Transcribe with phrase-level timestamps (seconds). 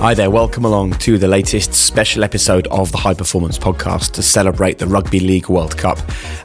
[0.00, 4.22] Hi there, welcome along to the latest special episode of the High Performance Podcast to
[4.22, 5.98] celebrate the Rugby League World Cup.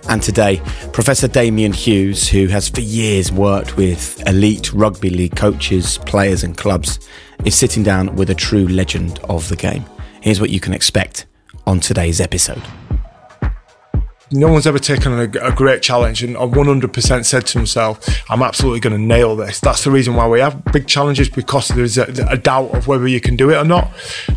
[0.10, 6.00] And today, Professor Damian Hughes, who has for years worked with elite rugby league coaches,
[6.00, 7.00] players, and clubs,
[7.46, 9.86] is sitting down with a true legend of the game.
[10.20, 11.26] Here's what you can expect
[11.66, 12.62] on today's episode
[14.36, 18.80] no one's ever taken a, a, great challenge and 100% said to himself, I'm absolutely
[18.80, 19.60] going to nail this.
[19.60, 23.08] That's the reason why we have big challenges because there's a, a, doubt of whether
[23.08, 23.92] you can do it or not.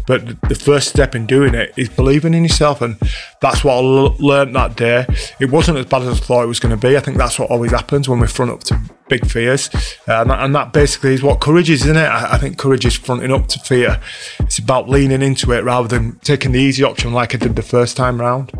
[0.06, 2.80] But the first step in doing it is believing in yourself.
[2.80, 2.97] And
[3.41, 5.06] that's what I l- learned that day.
[5.41, 6.97] It wasn't as bad as I thought it was going to be.
[6.97, 9.70] I think that's what always happens when we're front up to big fears.
[10.06, 12.01] Uh, and, that, and, that, basically is what courage is, isn't it?
[12.01, 14.01] I, I think courage is fronting up to fear.
[14.41, 17.62] It's about leaning into it rather than taking the easy option like I did the
[17.62, 18.53] first time round.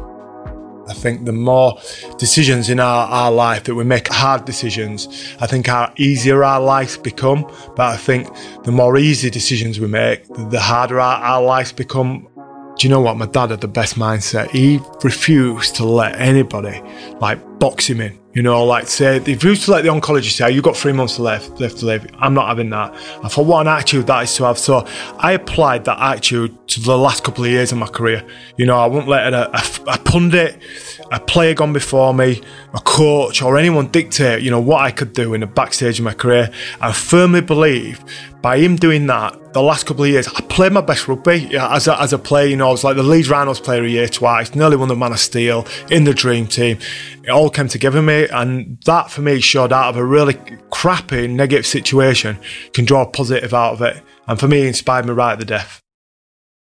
[0.89, 1.79] I think the more
[2.17, 5.07] decisions in our, our life that we make hard decisions,
[5.41, 7.43] I think our easier our lives become.
[7.77, 8.29] But I think
[8.65, 12.29] the more easy decisions we make, the harder our, our lives become.
[12.77, 13.17] Do you know what?
[13.17, 14.51] My dad had the best mindset.
[14.51, 16.81] He refused to let anybody
[17.21, 18.19] like box him in.
[18.39, 20.93] You know, like say, if you to let the oncologist say, oh, you've got three
[20.93, 22.95] months left, left to live, I'm not having that.
[23.25, 24.59] I thought, what an attitude that is to have.
[24.59, 24.87] So
[25.19, 28.25] I applied that attitude to the last couple of years of my career.
[28.57, 30.63] You know, I wouldn't let a, a, a pundit,
[31.11, 32.43] a player gone before me,
[32.75, 36.05] a coach, or anyone dictate, you know, what I could do in the backstage of
[36.05, 36.51] my career.
[36.81, 38.05] I firmly believe
[38.43, 41.89] by him doing that, the last couple of years, I played my best rugby as
[41.89, 42.47] a, as a player.
[42.47, 44.97] You know, I was like the Leeds Rhinos player a year twice, nearly won the
[44.97, 46.79] Man of Steel in the dream team.
[47.25, 50.35] It all came together me, and that for me showed out of a really
[50.71, 52.39] crappy negative situation
[52.73, 54.03] can draw a positive out of it.
[54.29, 55.83] And for me, it inspired me right at the death.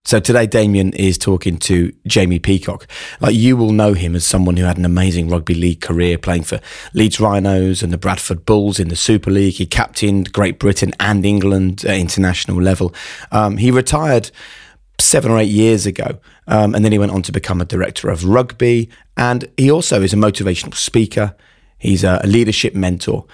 [0.06, 2.88] So today, Damian is talking to Jamie Peacock.
[3.22, 6.44] Like you will know him as someone who had an amazing rugby league career, playing
[6.44, 6.59] for
[6.94, 9.56] Leeds Rhinos and the Bradford Bulls in the Super League.
[9.56, 12.94] He captained Great Britain and England at international level.
[13.31, 14.30] Um, he retired
[15.00, 18.11] seven or eight years ago, um, and then he went on to become a director
[18.11, 18.92] of rugby.
[19.17, 21.36] And he also is a motivational speaker.
[21.80, 23.26] He's a leadership mentor,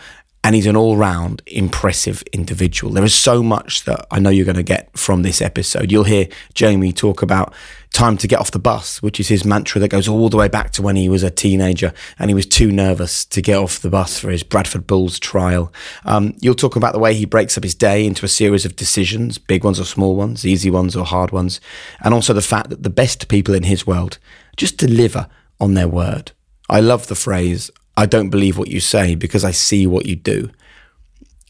[0.44, 2.91] and he's an all round impressive individual.
[2.94, 5.91] There is so much that I know you're going to get from this episode.
[5.91, 7.53] You'll hear Jamie talk about
[7.94, 10.47] time to get off the bus, which is his mantra that goes all the way
[10.47, 13.80] back to when he was a teenager and he was too nervous to get off
[13.80, 15.72] the bus for his Bradford Bulls trial.
[16.06, 18.75] Um, you'll talk about the way he breaks up his day into a series of
[18.75, 21.62] decisions, big ones or small ones, easy ones or hard ones,
[22.01, 24.18] and also the fact that the best people in his world
[24.56, 25.28] just deliver
[25.59, 26.31] on their word.
[26.69, 27.69] I love the phrase,
[28.01, 30.50] I don't believe what you say because I see what you do.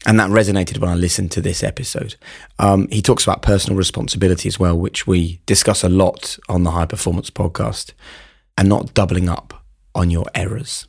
[0.04, 2.16] And that resonated when I listened to this episode.
[2.58, 6.72] Um, he talks about personal responsibility as well, which we discuss a lot on the
[6.72, 7.92] High Performance podcast,
[8.58, 9.64] and not doubling up
[9.94, 10.86] on your errors.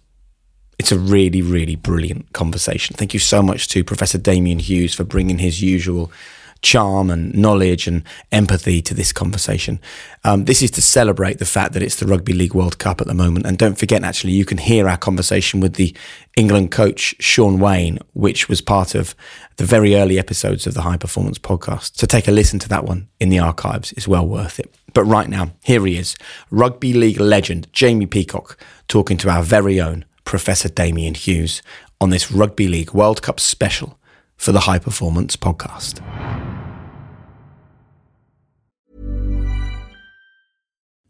[0.78, 2.98] It's a really, really brilliant conversation.
[2.98, 6.12] Thank you so much to Professor Damian Hughes for bringing his usual
[6.64, 9.80] charm and knowledge and empathy to this conversation.
[10.24, 13.08] Um, this is to celebrate the fact that it's the Rugby League World Cup at
[13.08, 13.46] the moment.
[13.46, 15.96] And don't forget, actually, you can hear our conversation with the
[16.36, 19.14] England coach, Shaun Wane, which was part of
[19.58, 21.98] the very early episodes of the High Performance podcast.
[21.98, 23.92] So take a listen to that one in the archives.
[23.92, 24.74] It's well worth it.
[24.94, 26.16] But right now, here he is,
[26.50, 28.58] Rugby League legend Jamie Peacock,
[28.88, 31.62] talking to our very own Professor Damian Hughes
[32.00, 34.00] on this Rugby League World Cup special
[34.38, 36.02] for the High Performance podcast.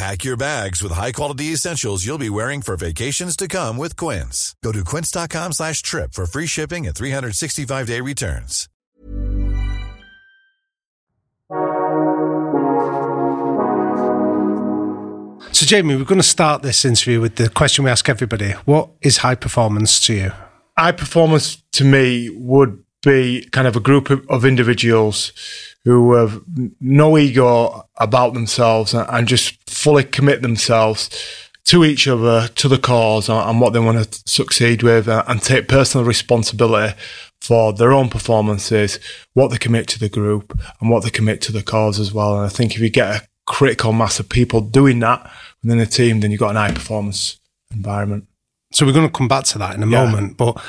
[0.00, 4.56] Pack your bags with high-quality essentials you'll be wearing for vacations to come with Quince.
[4.64, 8.66] Go to quince.com slash trip for free shipping and 365-day returns.
[15.52, 18.88] So, Jamie, we're going to start this interview with the question we ask everybody What
[19.02, 20.32] is high performance to you?
[20.78, 25.34] High performance to me would be kind of a group of, of individuals
[25.84, 26.42] who have
[26.80, 31.08] no ego about themselves and, just fully commit themselves
[31.64, 35.68] to each other, to the cause, and, what they want to succeed with, and take
[35.68, 36.94] personal responsibility
[37.40, 38.98] for their own performances,
[39.32, 42.36] what they commit to the group, and what they commit to the cause as well.
[42.36, 45.30] And I think if you get a critical mass of people doing that
[45.62, 47.38] within a team, then you've got an high performance
[47.72, 48.26] environment.
[48.72, 50.04] So, we're going to come back to that in a Yeah.
[50.04, 50.62] moment, but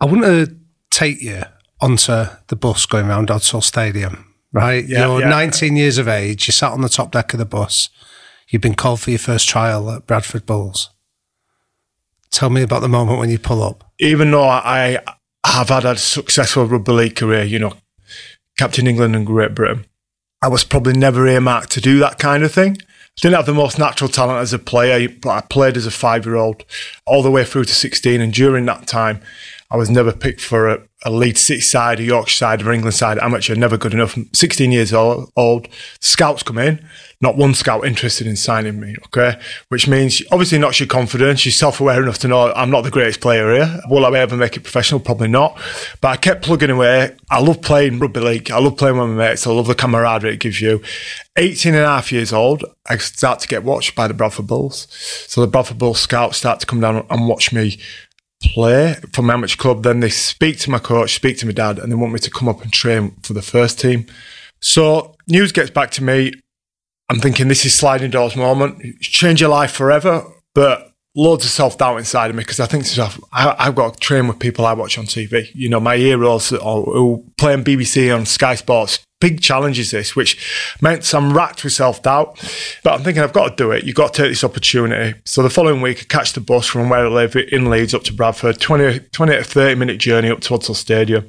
[0.00, 0.54] I want to
[0.90, 1.42] take you
[1.80, 4.84] onto the bus going around Odsal Stadium, right?
[4.86, 5.28] Yeah, You're yeah.
[5.28, 7.88] 19 years of age, you sat on the top deck of the bus,
[8.48, 10.90] you've been called for your first trial at Bradford Bulls.
[12.30, 13.84] Tell me about the moment when you pull up.
[13.98, 14.98] even though I
[15.44, 17.74] have had a successful rugby league career, you know,
[18.58, 19.86] captain England and Great Britain,
[20.42, 22.76] I was probably never earmarked to do that kind of thing.
[22.80, 25.90] I didn't have the most natural talent as a player, but I played as a
[25.90, 26.64] five year old
[27.04, 28.20] all the way through to 16.
[28.20, 29.20] And during that time,
[29.70, 32.94] I was never picked for a, a Leeds City side, a Yorkshire side, or England
[32.94, 34.18] side, amateur, never good enough.
[34.32, 35.68] 16 years old,
[36.00, 36.84] scouts come in,
[37.22, 39.40] not one scout interested in signing me, okay?
[39.68, 42.90] Which means obviously knocks your confidence, you're self aware enough to know I'm not the
[42.90, 43.80] greatest player here.
[43.88, 45.00] Will I ever make it professional?
[45.00, 45.58] Probably not.
[46.00, 47.16] But I kept plugging away.
[47.30, 50.34] I love playing rugby league, I love playing with my mates, I love the camaraderie
[50.34, 50.82] it gives you.
[51.36, 54.86] 18 and a half years old, I start to get watched by the Bradford Bulls.
[55.28, 57.78] So the Bradford Bulls scouts start to come down and watch me
[58.42, 59.82] play for my amateur club.
[59.82, 62.30] Then they speak to my coach, speak to my dad, and they want me to
[62.30, 64.06] come up and train for the first team.
[64.60, 66.32] So news gets back to me.
[67.08, 69.00] I'm thinking this is sliding doors moment.
[69.00, 72.84] Change your life forever, but loads of self doubt inside of me because I think
[72.84, 75.50] to myself, I, I've got to train with people I watch on TV.
[75.54, 79.00] You know, my heroes or, who play on BBC on Sky Sports.
[79.20, 82.38] Big challenges this, which meant I'm racked with self doubt.
[82.82, 83.84] But I'm thinking I've got to do it.
[83.84, 85.18] You've got to take this opportunity.
[85.24, 88.02] So the following week, I catch the bus from where I live in Leeds up
[88.04, 91.28] to Bradford, 20, 20 to 30 minute journey up to Odsal Stadium.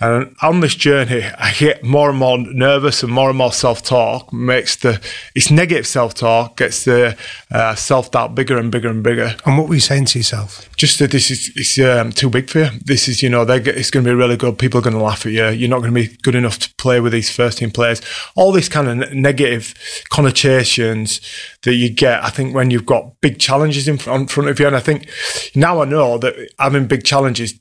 [0.00, 3.82] And on this journey, I get more and more nervous and more and more self
[3.82, 4.32] talk.
[4.32, 5.00] Makes the
[5.34, 7.16] it's negative self talk gets the
[7.50, 10.68] uh, self doubt bigger and bigger and bigger And what were you saying to yourself?
[10.78, 12.70] just that this is it's um, too big for you.
[12.84, 14.58] This is you know they it's going to be really good.
[14.58, 15.48] People are going to laugh at you.
[15.48, 18.00] You're not going to be good enough to play with these first team players.
[18.34, 19.74] All these kind of negative
[20.10, 21.20] connotations
[21.62, 22.22] that you get.
[22.22, 25.08] I think when you've got big challenges in front, front of you, and I think
[25.54, 27.58] now I know that having big challenges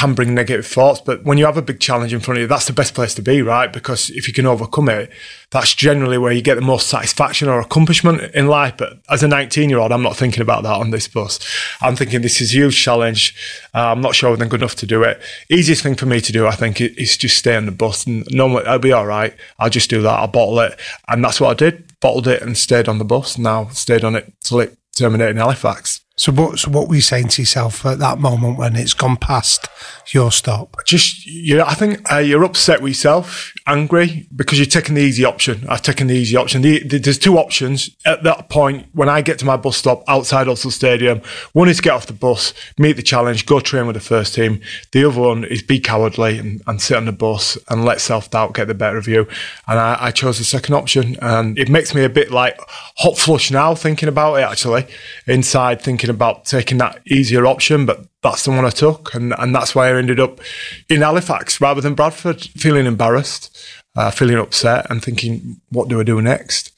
[0.00, 2.46] can bring negative thoughts, but when you have a big challenge in front of you,
[2.46, 3.70] that's the best place to be, right?
[3.70, 5.10] Because if you can overcome it,
[5.50, 8.78] that's generally where you get the most satisfaction or accomplishment in life.
[8.78, 11.38] But as a 19 year old, I'm not thinking about that on this bus.
[11.82, 13.34] I'm thinking this is a huge challenge.
[13.74, 15.20] Uh, I'm not sure I'm good enough to do it.
[15.50, 18.26] Easiest thing for me to do, I think, is just stay on the bus and
[18.30, 19.34] no, I'll be all right.
[19.58, 20.18] I'll just do that.
[20.18, 20.80] I'll bottle it.
[21.08, 22.00] And that's what I did.
[22.00, 23.36] Bottled it and stayed on the bus.
[23.36, 26.00] Now stayed on it till it terminated in Halifax.
[26.20, 29.16] So what, so what were you saying to yourself at that moment when it's gone
[29.16, 29.68] past
[30.12, 30.76] your stop?
[30.84, 35.24] just you I think uh, you're upset with yourself, angry because you're taking the easy
[35.24, 35.64] option.
[35.66, 36.60] I've taken the easy option.
[36.60, 40.04] The, the, there's two options at that point when I get to my bus stop
[40.08, 41.22] outside Odsal Stadium.
[41.54, 44.34] One is to get off the bus, meet the challenge, go train with the first
[44.34, 44.60] team.
[44.92, 48.30] The other one is be cowardly and, and sit on the bus and let self
[48.30, 49.26] doubt get the better of you.
[49.66, 52.60] And I, I chose the second option, and it makes me a bit like
[52.98, 54.42] hot flush now thinking about it.
[54.42, 54.86] Actually,
[55.26, 59.54] inside thinking about taking that easier option, but that's the one I took, and, and
[59.54, 60.40] that's why I ended up
[60.88, 63.56] in Halifax rather than Bradford, feeling embarrassed,
[63.96, 66.72] uh, feeling upset, and thinking, what do I do next?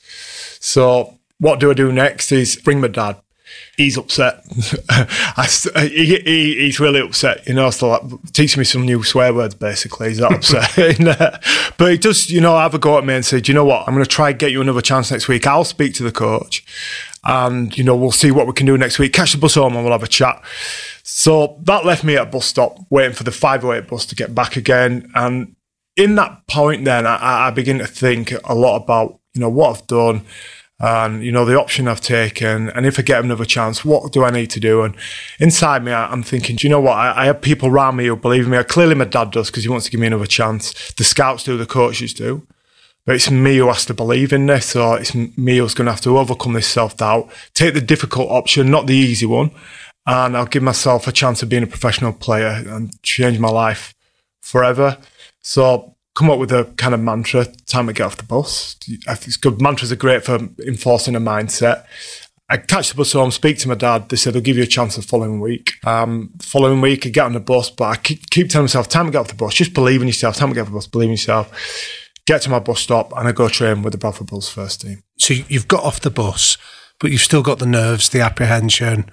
[0.62, 3.16] So, what do I do next is bring my dad.
[3.76, 4.44] He's upset.
[5.74, 7.70] He, he, he's really upset, you know.
[7.70, 9.54] So like, teaching me some new swear words.
[9.54, 11.42] Basically, he's that upset.
[11.78, 13.64] But he does, you know, have a go at me and say, "Do you know
[13.64, 13.88] what?
[13.88, 15.46] I'm going to try and get you another chance next week.
[15.46, 16.64] I'll speak to the coach,
[17.24, 19.12] and you know, we'll see what we can do next week.
[19.12, 20.42] Catch the bus home and we'll have a chat."
[21.02, 24.34] So that left me at a bus stop waiting for the 508 bus to get
[24.34, 25.10] back again.
[25.14, 25.56] And
[25.96, 29.76] in that point, then I, I begin to think a lot about, you know, what
[29.76, 30.22] I've done
[30.80, 32.70] and, you know, the option I've taken.
[32.70, 34.82] And if I get another chance, what do I need to do?
[34.82, 34.96] And
[35.38, 36.96] inside me, I, I'm thinking, do you know what?
[36.96, 38.62] I, I have people around me who believe in me.
[38.64, 40.92] Clearly, my dad does because he wants to give me another chance.
[40.92, 42.46] The scouts do, the coaches do.
[43.04, 45.92] But it's me who has to believe in this, or it's me who's going to
[45.92, 49.50] have to overcome this self doubt, take the difficult option, not the easy one,
[50.06, 53.94] and I'll give myself a chance of being a professional player and change my life
[54.40, 54.98] forever.
[55.40, 58.76] So come up with a kind of mantra time to get off the bus.
[58.86, 59.60] It's good.
[59.60, 61.84] Mantras are great for enforcing a mindset.
[62.48, 64.10] I catch the bus home, speak to my dad.
[64.10, 65.72] They said they'll give you a chance the following week.
[65.84, 69.06] Um, following week, I get on the bus, but I keep, keep telling myself, time
[69.06, 69.54] to get off the bus.
[69.54, 70.36] Just believe in yourself.
[70.36, 70.86] Time to get off the bus.
[70.86, 71.50] Believe in yourself.
[72.26, 75.02] Get to my bus stop, and I go train with the Bradford Bulls first team.
[75.18, 76.56] So you've got off the bus,
[77.00, 79.10] but you've still got the nerves, the apprehension.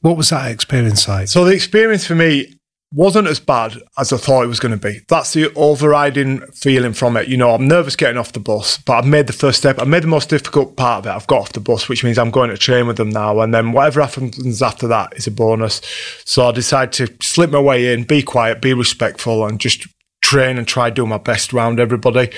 [0.00, 1.28] What was that experience like?
[1.28, 2.54] So the experience for me,
[2.92, 5.00] wasn't as bad as I thought it was going to be.
[5.08, 7.28] That's the overriding feeling from it.
[7.28, 9.78] You know, I'm nervous getting off the bus, but I've made the first step.
[9.80, 11.16] I made the most difficult part of it.
[11.16, 13.40] I've got off the bus, which means I'm going to train with them now.
[13.40, 15.80] And then whatever happens after that is a bonus.
[16.24, 19.86] So I decided to slip my way in, be quiet, be respectful, and just
[20.32, 22.30] train and try do my best around everybody.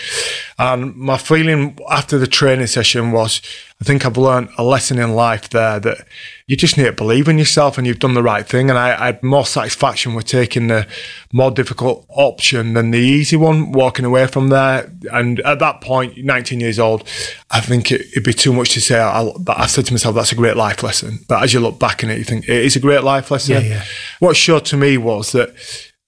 [0.59, 3.41] And my feeling after the training session was,
[3.81, 6.07] I think I've learned a lesson in life there that
[6.47, 8.69] you just need to believe in yourself and you've done the right thing.
[8.69, 10.89] And I, I had more satisfaction with taking the
[11.33, 14.91] more difficult option than the easy one, walking away from there.
[15.13, 17.07] And at that point, 19 years old,
[17.51, 19.01] I think it, would be too much to say.
[19.01, 21.21] I, I said to myself, that's a great life lesson.
[21.29, 23.55] But as you look back in it, you think it is a great life lesson.
[23.55, 23.85] Yeah, yeah.
[24.19, 25.55] What showed to me was that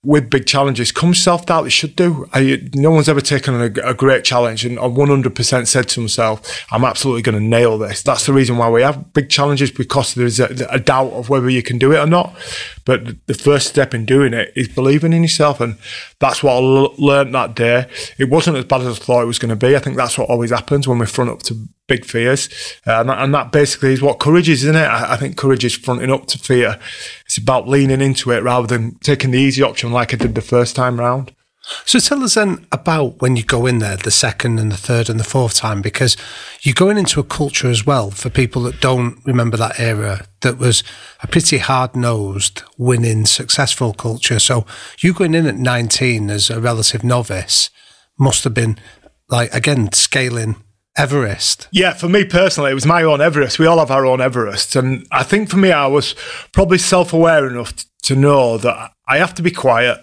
[0.06, 1.66] with big challenges comes self doubt.
[1.66, 2.28] It should do.
[2.32, 6.84] I, no one's ever taken a, a, great challenge and 100% said to himself, I'm
[6.84, 8.02] absolutely going to nail this.
[8.02, 11.50] That's the reason why we have big challenges because there's a, a, doubt of whether
[11.50, 12.36] you can do it or not.
[12.86, 15.60] But the first step in doing it is believing in yourself.
[15.60, 15.76] And
[16.20, 17.90] that's what I l- learned that day.
[18.16, 19.76] It wasn't as bad as I thought it was going to be.
[19.76, 22.48] I think that's what always happens when we front up to big fears.
[22.86, 24.86] Uh, and, that, and, that, basically is what courage is, isn't it?
[24.86, 26.78] I, I, think courage is fronting up to fear.
[27.26, 30.40] It's about leaning into it rather than taking the easy option like I did the
[30.40, 31.32] first time round.
[31.84, 35.10] So tell us then about when you go in there the second and the third
[35.10, 36.16] and the fourth time, because
[36.66, 40.58] you're going into a culture as well for people that don't remember that era that
[40.58, 40.82] was
[41.22, 44.40] a pretty hard nosed, winning, successful culture.
[44.40, 44.66] So
[44.98, 47.70] you going in at 19 as a relative novice
[48.18, 48.80] must have been
[49.28, 50.56] like, again, scaling
[50.96, 51.68] Everest?
[51.70, 53.60] Yeah, for me personally, it was my own Everest.
[53.60, 54.74] We all have our own Everest.
[54.74, 56.16] And I think for me, I was
[56.52, 60.00] probably self aware enough to know that I have to be quiet.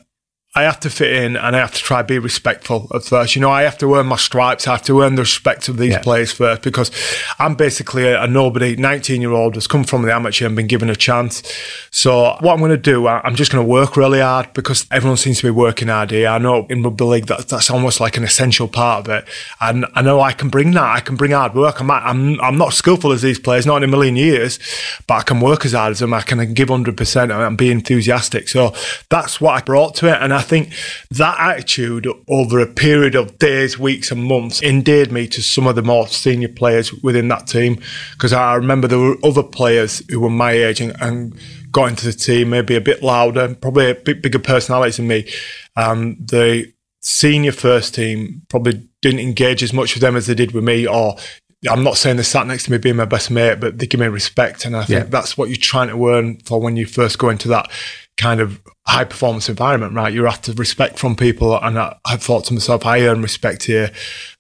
[0.56, 3.36] I have to fit in and I have to try to be respectful at first.
[3.36, 4.68] You know, I have to earn my stripes.
[4.68, 6.02] I have to earn the respect of these yeah.
[6.04, 6.92] players first because
[7.40, 10.68] I'm basically a, a nobody, 19 year old has come from the amateur and been
[10.68, 11.42] given a chance.
[11.90, 15.18] So what I'm going to do, I'm just going to work really hard because everyone
[15.18, 16.28] seems to be working hard here.
[16.28, 19.26] I know in rugby league that that's almost like an essential part of it.
[19.60, 20.84] And I know I can bring that.
[20.84, 21.82] I can bring hard work.
[21.82, 24.60] I'm, I'm, I'm not skillful as these players, not in a million years,
[25.08, 26.14] but I can work as hard as them.
[26.14, 28.50] I can give 100% and be enthusiastic.
[28.50, 28.76] So
[29.10, 30.22] that's what I brought to it.
[30.22, 30.74] And I I think
[31.12, 35.76] that attitude over a period of days, weeks, and months endeared me to some of
[35.76, 37.80] the more senior players within that team.
[38.12, 41.36] Because I remember there were other players who were my age and, and
[41.72, 45.28] got into the team, maybe a bit louder, probably a bit bigger personalities than me.
[45.76, 46.72] Um, the
[47.02, 50.88] senior first team probably didn't engage as much with them as they did with me,
[50.88, 51.18] or
[51.70, 54.00] I'm not saying they sat next to me being my best mate, but they give
[54.00, 54.66] me respect.
[54.66, 55.10] And I think yeah.
[55.10, 57.70] that's what you're trying to earn for when you first go into that
[58.18, 60.14] kind of high performance environment, right?
[60.14, 61.58] You have to respect from people.
[61.58, 63.92] And I, I thought to myself, I earn respect here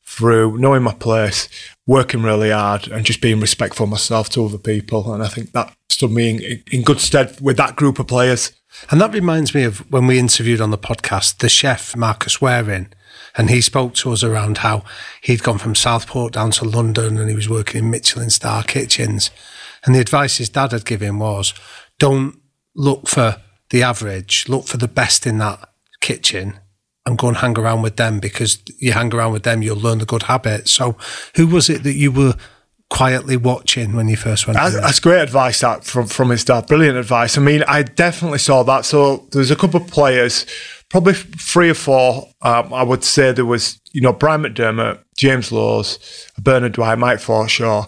[0.06, 1.50] through knowing my place,
[1.88, 5.13] working really hard, and just being respectful myself to other people.
[5.13, 8.51] And I think that stood me in, in good stead with that group of players.
[8.89, 12.92] And that reminds me of when we interviewed on the podcast the chef, Marcus Wareing.
[13.36, 14.84] And he spoke to us around how
[15.22, 19.32] he'd gone from Southport down to London and he was working in Michelin star kitchens.
[19.84, 21.53] And the advice his dad had given was
[21.98, 22.39] don't
[22.75, 23.38] look for
[23.74, 25.68] the average, look for the best in that
[26.00, 26.60] kitchen
[27.08, 29.98] and go and hang around with them because you hang around with them, you'll learn
[29.98, 30.72] the good habits.
[30.72, 30.96] So,
[31.36, 32.36] who was it that you were
[32.92, 34.60] quietly watching when you first went?
[34.60, 36.68] That's, that's great advice that from from his dad.
[36.68, 37.36] Brilliant advice.
[37.36, 38.86] I mean, I definitely saw that.
[38.86, 40.46] So there's a couple of players,
[40.89, 42.30] probably three or four.
[42.44, 46.00] Um, I would say there was, you know, Brian McDermott, James Lowes,
[46.39, 47.88] Bernard Dwyer, Mike Forshaw,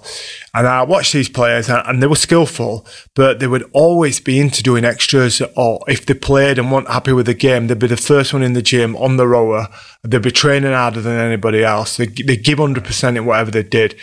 [0.53, 4.63] and I watched these players and they were skillful, but they would always be into
[4.63, 5.41] doing extras.
[5.57, 8.41] Or if they played and weren't happy with the game, they'd be the first one
[8.41, 9.67] in the gym on the rower.
[10.03, 11.97] They'd be training harder than anybody else.
[11.97, 13.95] They they give 100% in whatever they did.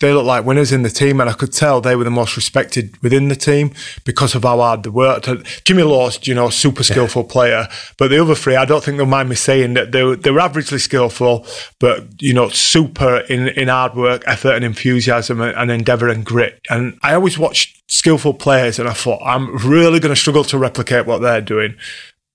[0.00, 2.36] They looked like winners in the team, and I could tell they were the most
[2.36, 3.72] respected within the team
[4.04, 5.28] because of how hard they worked.
[5.64, 9.06] Jimmy Lowes, you know, super skillful player, but the other three, I don't think they'll
[9.06, 11.46] mind me saying that they were, they were averagely skillful,
[11.78, 16.24] but, you know, super in, in hard work, effort, and enthusiasm and, and endeavour and
[16.24, 16.60] grit.
[16.70, 20.58] And I always watched skillful players and I thought, I'm really going to struggle to
[20.58, 21.76] replicate what they're doing.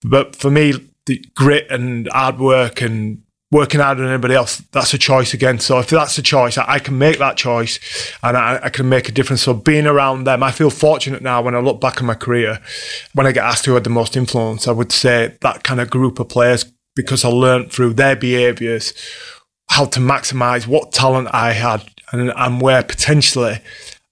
[0.04, 0.74] But for me,
[1.06, 5.60] the grit and hard work and working harder than anybody else, that's a choice again.
[5.60, 7.80] So if that's a choice, I, I can make that choice
[8.22, 9.42] and I, I, can make a difference.
[9.44, 12.60] So being around them, I feel fortunate now when I look back on my career,
[13.14, 15.90] when I get asked who had the most influence, I would say that kind of
[15.90, 18.94] group of players because I learned through their behaviours
[19.70, 23.60] how to maximise what talent I had and, and where potentially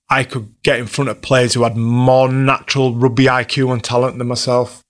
[0.09, 4.17] I could get in front of players who had more natural rugby IQ and talent
[4.17, 4.81] than myself.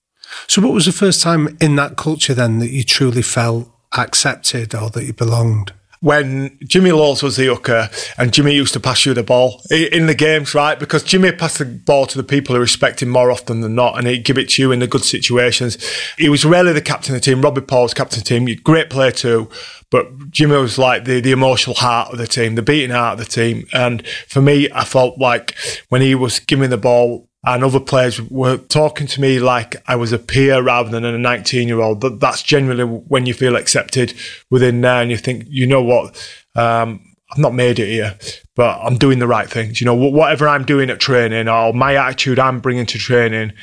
[0.48, 4.75] So, what was the first time in that culture then that you truly felt accepted
[4.75, 5.74] or that you belonged?
[6.01, 10.07] When Jimmy Lowes was the hooker and Jimmy used to pass you the ball in
[10.07, 10.79] the games, right?
[10.79, 13.97] Because Jimmy passed the ball to the people who respect him more often than not
[13.97, 15.77] and he'd give it to you in the good situations.
[16.17, 17.41] He was rarely the captain of the team.
[17.41, 18.45] Robbie Paul was captain of the team.
[18.63, 19.49] Great player too.
[19.91, 23.25] But Jimmy was like the, the emotional heart of the team, the beating heart of
[23.25, 23.65] the team.
[23.73, 25.55] And for me, I felt like
[25.89, 29.95] when he was giving the ball, and other players were talking to me like I
[29.95, 32.01] was a peer rather than a 19 year old.
[32.01, 34.13] That that's generally when you feel accepted
[34.49, 36.15] within there, and you think, you know what,
[36.55, 38.17] um, I've not made it here,
[38.55, 39.81] but I'm doing the right things.
[39.81, 43.53] You know, whatever I'm doing at training or my attitude I'm bringing to training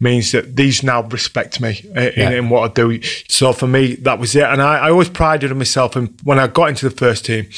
[0.00, 2.30] means that these now respect me in, yeah.
[2.30, 3.00] in what I do.
[3.28, 5.96] So for me, that was it, and I, I always prided myself.
[5.96, 7.48] And when I got into the first team.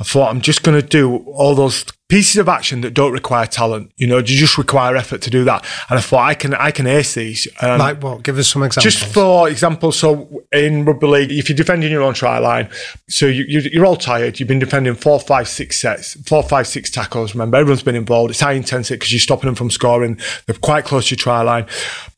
[0.00, 3.46] I thought I'm just going to do all those pieces of action that don't require
[3.46, 3.92] talent.
[3.96, 5.64] You know, you just require effort to do that.
[5.88, 7.46] And I thought I can I can ace these.
[7.60, 8.22] Um, like what?
[8.22, 8.94] Give us some examples.
[8.94, 12.70] Just for example, so in rugby league, if you're defending your own try line,
[13.08, 14.40] so you, you, are all tired.
[14.40, 17.34] You've been defending four, five, six sets, four, five, six tackles.
[17.34, 18.30] Remember, everyone's been involved.
[18.30, 20.18] It's high intensity because you're stopping them from scoring.
[20.46, 21.66] They're quite close to your try line.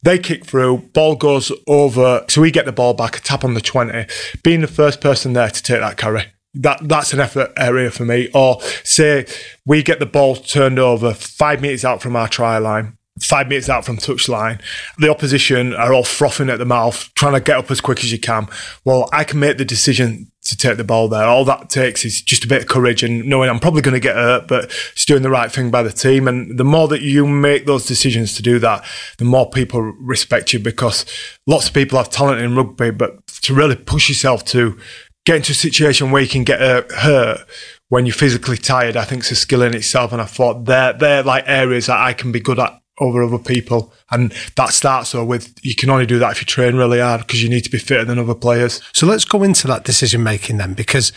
[0.03, 3.55] They kick through, ball goes over, so we get the ball back, a tap on
[3.55, 4.07] the 20.
[4.43, 8.05] Being the first person there to take that carry that that's an effort area for
[8.05, 8.31] me.
[8.35, 9.27] Or say
[9.67, 13.69] we get the ball turned over five meters out from our try line, five meters
[13.69, 14.61] out from touchline.
[14.99, 18.13] The opposition are all frothing at the mouth, trying to get up as quick as
[18.13, 18.49] you can.
[18.85, 21.25] Well, I can make the decision to take the ball there.
[21.25, 24.01] All that takes is just a bit of courage and knowing I'm probably going to
[24.01, 26.29] get hurt, but it's doing the right thing by the team.
[26.29, 28.85] And the more that you make those decisions to do that,
[29.17, 31.07] the more people respect you because
[31.47, 34.79] lots of people have talent in rugby, but to really push yourself to
[35.25, 37.47] get into a situation where you can get uh, hurt
[37.89, 40.13] when you're physically tired, I think it's a skill in itself.
[40.13, 43.39] And I thought they're, they're like areas that I can be good at over other
[43.39, 43.93] people.
[44.11, 47.43] And that starts with you can only do that if you train really hard because
[47.43, 48.81] you need to be fitter than other players.
[48.93, 51.13] So let's go into that decision making then because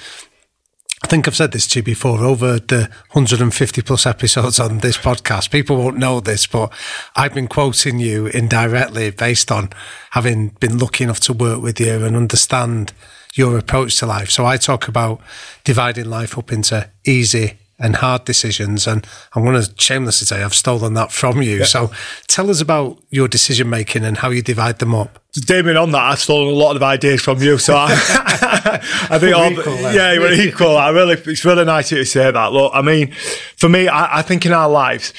[1.04, 4.98] I think I've said this to you before over the 150 plus episodes on this
[4.98, 5.52] podcast.
[5.52, 6.74] People won't know this, but
[7.15, 9.70] I've been quoting you indirectly based on
[10.12, 12.93] having been lucky enough to work with you and understand
[13.38, 14.30] your approach to life.
[14.30, 15.21] So I talk about
[15.63, 18.88] dividing life up into easy and hard decisions.
[18.88, 21.60] And I'm going to shamelessly say I've stolen that from you.
[21.60, 21.65] Yeah.
[21.65, 21.91] So
[22.28, 25.19] tell us about your decision making and how you divide them up.
[25.34, 27.60] Damian, on that, I've stolen a lot of ideas from you.
[27.60, 27.89] So I,
[29.12, 30.76] I think, all, equal, yeah, we're equal.
[30.76, 32.52] I really, it's really nice to say that.
[32.52, 33.12] Look, I mean,
[33.58, 35.13] for me, I, I think in our lives,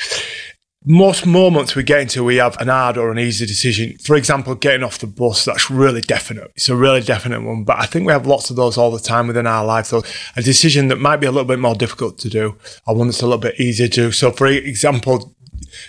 [0.89, 3.99] most moments we get into, we have an hard or an easy decision.
[3.99, 6.51] For example, getting off the bus, that's really definite.
[6.57, 7.65] It's a really definite one.
[7.65, 9.85] But I think we have lots of those all the time within our life.
[9.85, 10.03] So
[10.35, 13.21] a decision that might be a little bit more difficult to do, or one that's
[13.21, 14.13] a little bit easier to do.
[14.13, 15.35] So for example,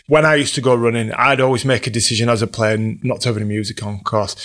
[0.08, 3.22] when I used to go running, I'd always make a decision as a player not
[3.22, 4.02] to have any music on.
[4.02, 4.36] Course,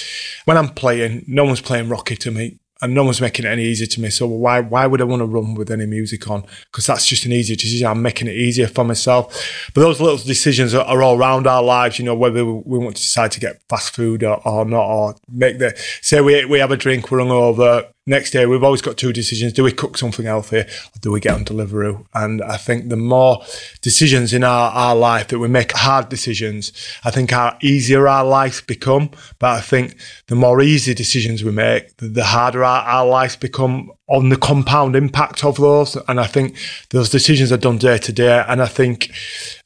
[0.44, 3.64] when I'm playing, no one's playing Rocky to me and no one's making it any
[3.64, 4.10] easier to me.
[4.10, 6.44] So why why would I want to run with any music on?
[6.66, 7.86] Because that's just an easier decision.
[7.86, 9.70] I'm making it easier for myself.
[9.72, 11.98] But those little decisions are, are all around our lives.
[11.98, 15.14] You know, whether we want to decide to get fast food or, or not, or
[15.30, 18.96] make the say we we have a drink, we're hungover, next day we've always got
[18.96, 19.52] two decisions.
[19.52, 22.06] Do we cook something healthy or do we get on deliveroo?
[22.14, 23.42] And i think the more
[23.80, 26.72] decisions in our, our life that we make hard decisions
[27.04, 29.10] i think our easier our lives become.
[29.38, 33.36] But i think the more easy decisions we make the, the harder our, our lives
[33.36, 35.96] become on the compound impact of those.
[36.08, 36.56] And i think
[36.90, 38.44] those decisions are done day to day.
[38.46, 39.10] And i think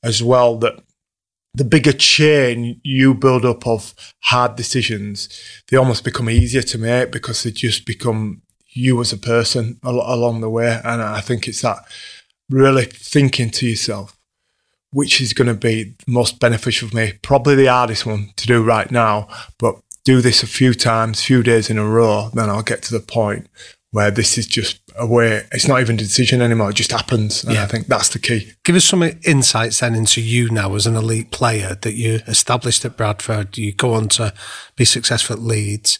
[0.03, 0.81] as well that
[1.59, 5.29] the bigger chain you build up of hard decisions,
[5.69, 10.41] they almost become easier to make because they just become you as a person along
[10.41, 10.81] the way.
[10.85, 11.79] And I think it's that
[12.49, 14.17] really thinking to yourself,
[14.93, 17.15] which is going to be most beneficial for me.
[17.23, 19.27] Probably the hardest one to do right now,
[19.59, 22.95] but do this a few times, few days in a row, then I'll get to
[22.95, 23.49] the point
[23.91, 27.43] where this is just a way, it's not even a decision anymore, it just happens.
[27.43, 27.65] And yeah.
[27.65, 28.53] I think that's the key.
[28.65, 32.85] Give us some insights then into you now as an elite player that you established
[32.85, 34.35] at Bradford, you go on to
[34.77, 35.99] be successful at Leeds.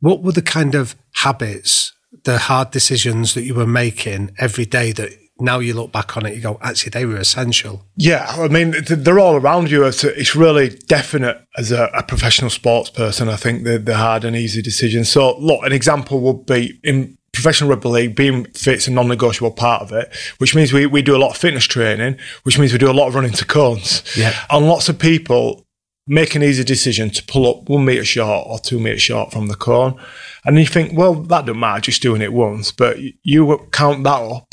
[0.00, 1.92] What were the kind of habits,
[2.24, 6.26] the hard decisions that you were making every day that now you look back on
[6.26, 7.84] it, you go, actually, they were essential.
[7.96, 9.84] Yeah, I mean, they're all around you.
[9.84, 13.28] It's really definite as a, a professional sports person.
[13.28, 15.10] I think they're, they're hard and easy decisions.
[15.10, 19.82] So, look, an example would be in professional rugby league, being fit's a non-negotiable part
[19.82, 22.78] of it, which means we, we do a lot of fitness training, which means we
[22.78, 24.02] do a lot of running to cones.
[24.16, 24.34] Yeah.
[24.50, 25.64] And lots of people
[26.08, 29.46] make an easy decision to pull up one metre short or two metres short from
[29.46, 30.00] the cone.
[30.44, 32.72] And you think, well, that doesn't matter, just doing it once.
[32.72, 34.47] But you count that up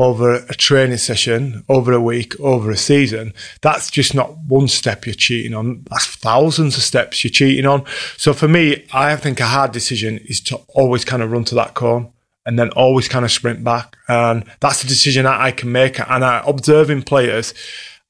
[0.00, 3.34] over a training session, over a week, over a season.
[3.60, 5.84] That's just not one step you're cheating on.
[5.90, 7.84] That's thousands of steps you're cheating on.
[8.16, 11.54] So for me, I think a hard decision is to always kind of run to
[11.56, 12.10] that cone
[12.46, 13.94] and then always kind of sprint back.
[14.08, 16.00] And that's the decision that I can make.
[16.00, 17.52] And I observing players,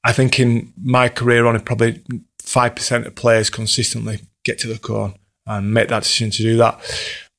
[0.05, 2.01] I think in my career, only probably
[2.41, 6.79] 5% of players consistently get to the cone and make that decision to do that.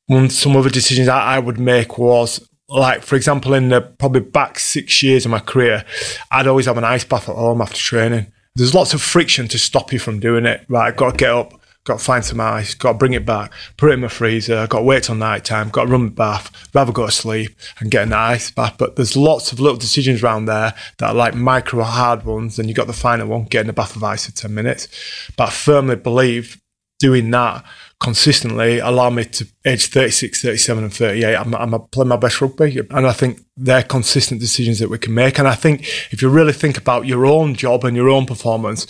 [0.09, 4.21] One, some other decisions that I would make was like, for example, in the probably
[4.21, 5.85] back six years of my career,
[6.31, 8.33] I'd always have an ice bath at home after training.
[8.55, 10.65] There's lots of friction to stop you from doing it.
[10.69, 13.53] Right, got to get up, got to find some ice, got to bring it back,
[13.77, 16.09] put it in my freezer, got to wait till night time, got to run my
[16.11, 18.77] bath, rather go to sleep and get an ice bath.
[18.79, 22.69] But there's lots of little decisions around there that are like micro hard ones, and
[22.69, 24.89] you got the final one, getting a bath of ice for 10 minutes.
[25.37, 26.61] But I firmly believe
[26.99, 27.65] doing that
[28.03, 31.37] consistently allow me to age 36, 37 and 38.
[31.37, 32.81] I'm, I'm playing my best rugby.
[32.91, 35.38] And I think they're consistent decisions that we can make.
[35.38, 38.88] And I think if you really think about your own job and your own performance,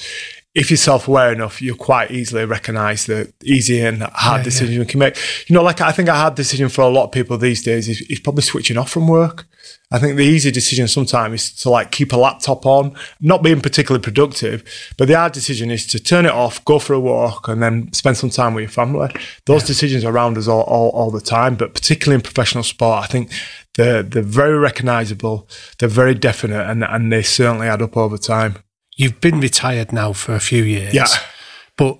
[0.54, 4.80] if you're self-aware enough, you'll quite easily recognise the easy and hard yeah, decisions yeah.
[4.80, 5.16] you can make.
[5.48, 7.88] You know, like I think a hard decision for a lot of people these days
[7.88, 9.46] is, is, probably switching off from work.
[9.92, 13.60] I think the easy decision sometimes is to like keep a laptop on, not being
[13.60, 14.64] particularly productive,
[14.96, 17.92] but the hard decision is to turn it off, go for a walk, and then
[17.92, 19.14] spend some time with your family.
[19.46, 19.66] Those yeah.
[19.68, 23.06] decisions are around us all, all, all the time, but particularly in professional sport, I
[23.06, 23.30] think
[23.74, 28.56] they're, they're very recognisable, they're very definite, and, and they certainly add up over time
[28.96, 30.94] you've been retired now for a few years.
[30.94, 31.06] Yeah.
[31.76, 31.98] But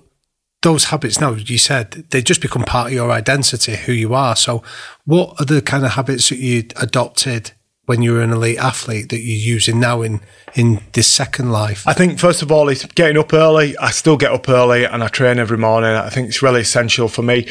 [0.61, 4.35] those habits now, you said, they just become part of your identity, who you are.
[4.35, 4.63] So,
[5.05, 7.51] what are the kind of habits that you adopted
[7.85, 10.21] when you were an elite athlete that you're using now in
[10.55, 11.87] in this second life?
[11.87, 13.77] I think first of all, it's getting up early.
[13.77, 15.91] I still get up early and I train every morning.
[15.91, 17.47] I think it's really essential for me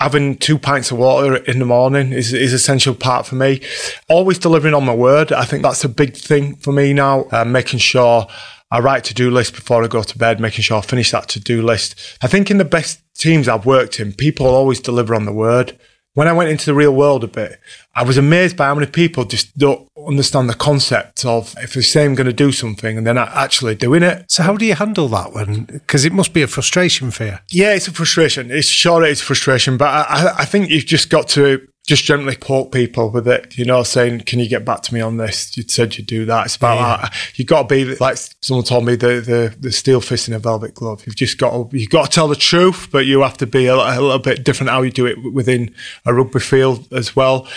[0.00, 3.60] having two pints of water in the morning is, is essential part for me.
[4.08, 5.30] Always delivering on my word.
[5.30, 7.26] I think that's a big thing for me now.
[7.30, 8.26] Uh, making sure
[8.70, 11.28] I write to do list before I go to bed, making sure I finish that
[11.30, 12.16] to do list.
[12.22, 15.78] I think in the best teams I've worked in, people always deliver on the word.
[16.14, 17.60] When I went into the real world a bit,
[17.94, 21.82] I was amazed by how many people just don't understand the concept of if they
[21.82, 24.24] say I'm going to do something and they're not actually doing it.
[24.28, 25.64] So how do you handle that one?
[25.64, 27.38] Because it must be a frustration for you.
[27.50, 28.50] Yeah, it's a frustration.
[28.50, 32.70] It's sure it's frustration, but I, I think you've just got to just gently poke
[32.70, 35.64] people with it, you know, saying, "Can you get back to me on this?" You
[35.66, 36.46] said you'd do that.
[36.46, 37.08] It's about yeah.
[37.34, 40.38] you got to be like someone told me the, the the steel fist in a
[40.38, 41.02] velvet glove.
[41.04, 43.66] You've just got to you got to tell the truth, but you have to be
[43.66, 45.74] a, a little bit different how you do it within
[46.06, 47.48] a rugby field as well.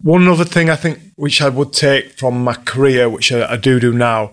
[0.00, 3.56] One other thing I think which I would take from my career, which I, I
[3.58, 4.32] do do now,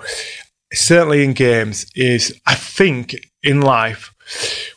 [0.74, 4.14] certainly in games, is I think in life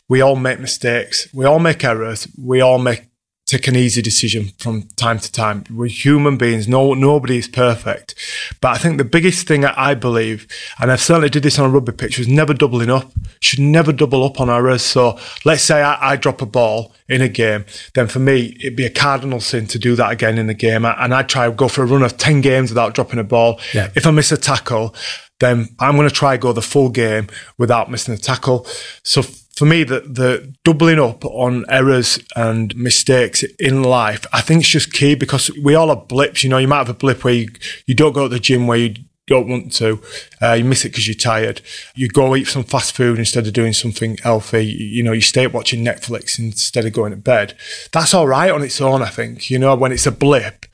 [0.09, 3.06] we all make mistakes, we all make errors, we all make
[3.47, 5.63] take an easy decision from time to time.
[5.71, 6.67] We're human beings.
[6.67, 8.13] No, nobody is perfect.
[8.59, 10.47] But I think the biggest thing I believe,
[10.79, 13.09] and I've certainly did this on a rugby pitch, was never doubling up.
[13.39, 14.81] Should never double up on errors.
[14.81, 18.75] So let's say I, I drop a ball in a game, then for me, it'd
[18.75, 20.83] be a cardinal sin to do that again in the game.
[20.83, 23.61] And I'd try to go for a run of 10 games without dropping a ball.
[23.73, 23.89] Yeah.
[23.95, 24.93] If I miss a tackle,
[25.39, 28.67] then I'm going to try go the full game without missing a tackle.
[29.03, 29.23] So
[29.57, 34.69] for me, the, the doubling up on errors and mistakes in life, I think it's
[34.69, 36.43] just key because we all have blips.
[36.43, 37.49] You know, you might have a blip where you,
[37.87, 38.93] you don't go to the gym where you
[39.25, 39.99] don't want to.
[40.43, 41.61] Uh, you miss it because you're tired.
[41.95, 44.63] You go eat some fast food instead of doing something healthy.
[44.63, 47.57] You, you know, you stay up watching Netflix instead of going to bed.
[47.91, 50.67] That's all right on its own, I think, you know, when it's a blip.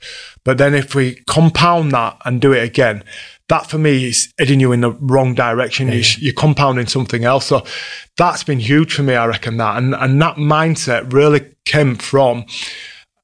[0.44, 3.02] But then if we compound that and do it again,
[3.48, 5.88] that for me is heading you in the wrong direction.
[5.88, 5.94] Yeah.
[5.94, 7.46] You're, you're, compounding something else.
[7.46, 7.64] So
[8.16, 9.76] that's been huge for me, I reckon that.
[9.76, 12.46] And, and that mindset really came from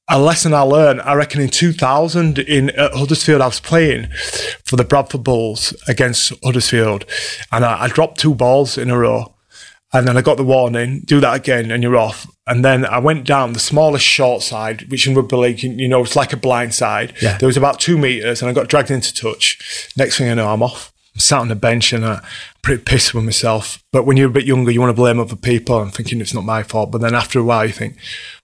[0.09, 4.09] a lesson I learned, I reckon in 2000 in at Huddersfield, I was playing
[4.64, 7.04] for the Bradford Bulls against Huddersfield
[7.52, 9.37] and I, I dropped two balls in a row
[9.92, 12.26] and then I got the warning, do that again and you're off.
[12.46, 16.03] And then I went down the smallest short side, which in rugby league, you know,
[16.03, 17.12] it's like a blind side.
[17.20, 17.38] Yeah.
[17.38, 19.90] There was about two meters and I got dragged into touch.
[19.96, 20.92] Next thing I know, I'm off.
[21.14, 22.22] I'm sat on the bench and I'm
[22.62, 23.83] pretty pissed with myself.
[23.92, 25.79] But when you're a bit younger, you want to blame other people.
[25.81, 26.92] I'm thinking it's not my fault.
[26.92, 27.96] But then after a while, you think,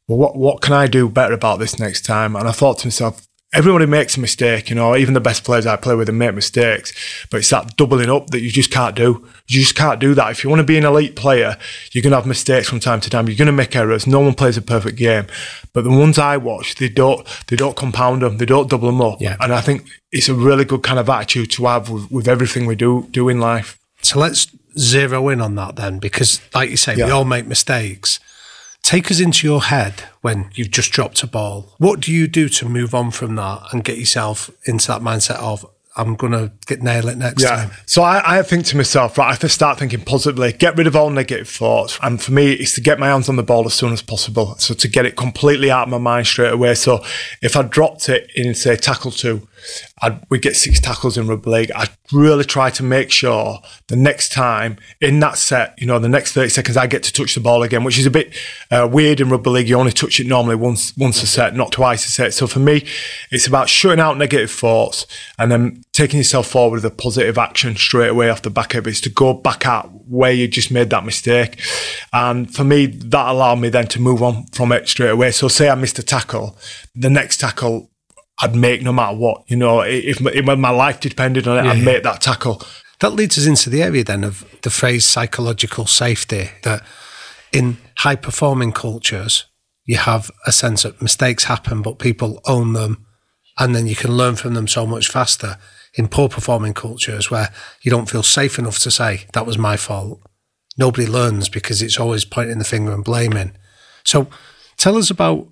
[0.09, 2.35] well, what, what can I do better about this next time?
[2.35, 5.67] And I thought to myself, everybody makes a mistake, you know, even the best players
[5.67, 6.93] I play with make mistakes,
[7.31, 9.27] but it's that doubling up that you just can't do.
[9.49, 10.31] You just can't do that.
[10.31, 11.57] If you want to be an elite player,
[11.93, 13.29] you're going to have mistakes from time to time.
[13.29, 14.07] You're going to make errors.
[14.07, 15.27] No one plays a perfect game,
[15.73, 18.39] but the ones I watch, they don't, they don't compound them.
[18.39, 19.21] They don't double them up.
[19.21, 19.37] Yeah.
[19.41, 22.67] And I think it's a really good kind of attitude to have with, with everything
[22.67, 23.79] we do, do in life.
[24.03, 28.21] So let's zero in on that then, because like you say, we all make mistakes.
[28.87, 31.75] Take us into your head when you've just dropped a ball.
[31.79, 35.40] What do you do to move on from that and get yourself into that mindset
[35.40, 37.49] of, I'm going to get nail it next Yeah.
[37.57, 37.70] time?
[37.87, 40.87] So I, I think to myself, right, I have to start thinking positively, get rid
[40.87, 41.99] of all negative thoughts.
[42.01, 44.55] And for me, it's to get my hands on the ball as soon as possible.
[44.59, 46.77] So to get it completely out of my mind straight away.
[46.77, 47.03] So
[47.42, 49.49] if I dropped it in, say, tackle two,
[50.03, 51.73] I'd, we get six tackles in rugby league.
[51.75, 56.09] I'd really try to make sure the next time in that set, you know, the
[56.09, 58.35] next 30 seconds, I get to touch the ball again, which is a bit
[58.71, 59.69] uh, weird in rugby league.
[59.69, 62.35] You only touch it normally once, once a set, not twice a set.
[62.35, 62.87] So for me,
[63.31, 65.07] it's about shutting out negative thoughts
[65.39, 68.87] and then taking yourself forward with a positive action straight away off the back of
[68.87, 68.91] it.
[68.91, 71.61] It's to go back at where you just made that mistake.
[72.13, 75.31] And for me, that allowed me then to move on from it straight away.
[75.31, 76.57] So say I missed a tackle,
[76.95, 77.91] the next tackle
[78.40, 79.44] I'd make no matter what.
[79.46, 82.62] You know, if, if my life depended on it, I'd make that tackle.
[83.01, 86.83] That leads us into the area then of the phrase psychological safety that
[87.53, 89.46] in high performing cultures,
[89.85, 93.07] you have a sense that mistakes happen, but people own them
[93.59, 95.59] and then you can learn from them so much faster.
[95.94, 99.79] In poor performing cultures where you don't feel safe enough to say, that was my
[99.79, 100.20] fault,
[100.77, 103.57] nobody learns because it's always pointing the finger and blaming.
[104.05, 104.29] So
[104.77, 105.49] tell us about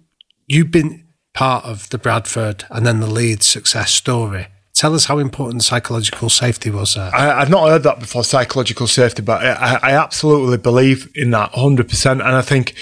[0.46, 1.03] you've been
[1.34, 4.46] part of the Bradford and then the Leeds success story.
[4.72, 7.14] Tell us how important psychological safety was there.
[7.14, 11.52] I, I've not heard that before, psychological safety, but I, I absolutely believe in that
[11.52, 12.10] 100%.
[12.10, 12.74] And I think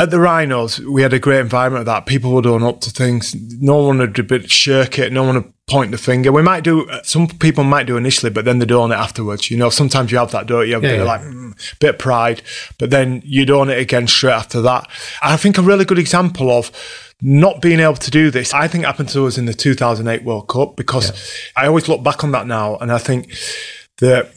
[0.00, 2.06] at the Rhinos, we had a great environment of that.
[2.06, 3.34] People would own up to things.
[3.60, 5.12] No one would a bit shirk it.
[5.12, 6.32] No one would point the finger.
[6.32, 9.50] We might do, some people might do initially, but then they'd own it afterwards.
[9.50, 10.78] You know, sometimes you have that, don't you?
[10.78, 11.00] A Yeah, bit yeah.
[11.02, 12.40] of like, mm, bit of pride,
[12.78, 14.88] but then you'd own it again straight after that.
[15.20, 16.72] I think a really good example of
[17.20, 20.48] not being able to do this, I think happened to us in the 2008 World
[20.48, 21.12] Cup because
[21.54, 23.36] I always look back on that now and I think
[23.98, 24.30] the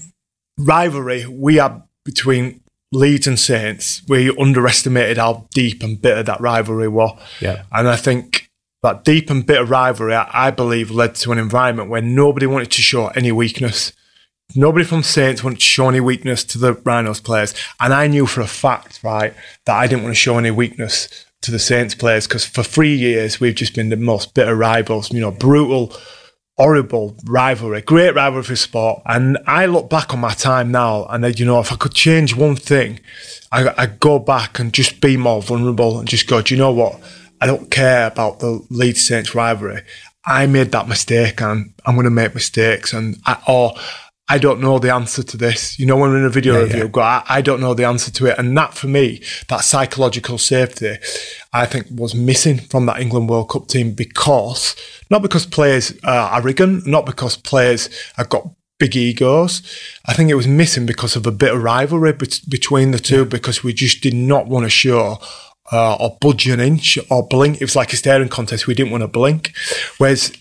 [0.58, 2.60] rivalry we had between
[2.94, 7.20] Leeds and Saints, we underestimated how deep and bitter that rivalry was.
[7.42, 7.64] Yeah.
[7.72, 8.50] And I think
[8.84, 12.72] that deep and bitter rivalry, I I believe, led to an environment where nobody wanted
[12.72, 13.94] to show any weakness.
[14.56, 17.56] Nobody from Saints wanted to show any weakness to the Rhinos players.
[17.80, 19.34] And I knew for a fact, right,
[19.66, 22.96] that I didn't want to show any weakness to the Saints players because for three
[22.96, 25.94] years we've just been the most bitter rivals, you know, brutal,
[26.58, 29.02] horrible rivalry, great rivalry for sport.
[29.06, 31.94] And I look back on my time now and, then, you know, if I could
[31.94, 33.00] change one thing,
[33.52, 36.74] I, I'd go back and just be more vulnerable and just go, do you know
[36.74, 37.00] what?
[37.42, 39.82] I don't care about the Leeds Saints rivalry.
[40.26, 43.74] I made that mistake and I'm going to make mistakes and I, or
[44.30, 45.78] I don't know the answer to this.
[45.78, 48.10] You know, when we're in a video review, go, I, I don't know the answer
[48.12, 48.40] to it.
[48.40, 50.96] And that for me, that psychological safety,
[51.52, 54.76] I think was missing from that England World Cup team because,
[55.10, 58.48] not because players are arrogant, not because players have got
[58.80, 59.62] big egos.
[60.06, 63.26] I think it was missing because of a bit of rivalry bet- between the two
[63.26, 65.20] because we just did not want to show
[65.72, 67.58] uh, or budge an inch or blink.
[67.58, 68.68] It was like a staring contest.
[68.68, 69.54] We didn't want to blink.
[69.98, 70.32] Whereas,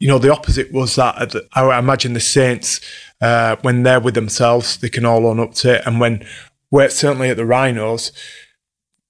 [0.00, 2.80] you know, the opposite was that the- I imagine the Saints,
[3.20, 5.82] uh, when they're with themselves, they can all own up to it.
[5.86, 6.26] And when
[6.70, 8.12] we're certainly at the Rhinos,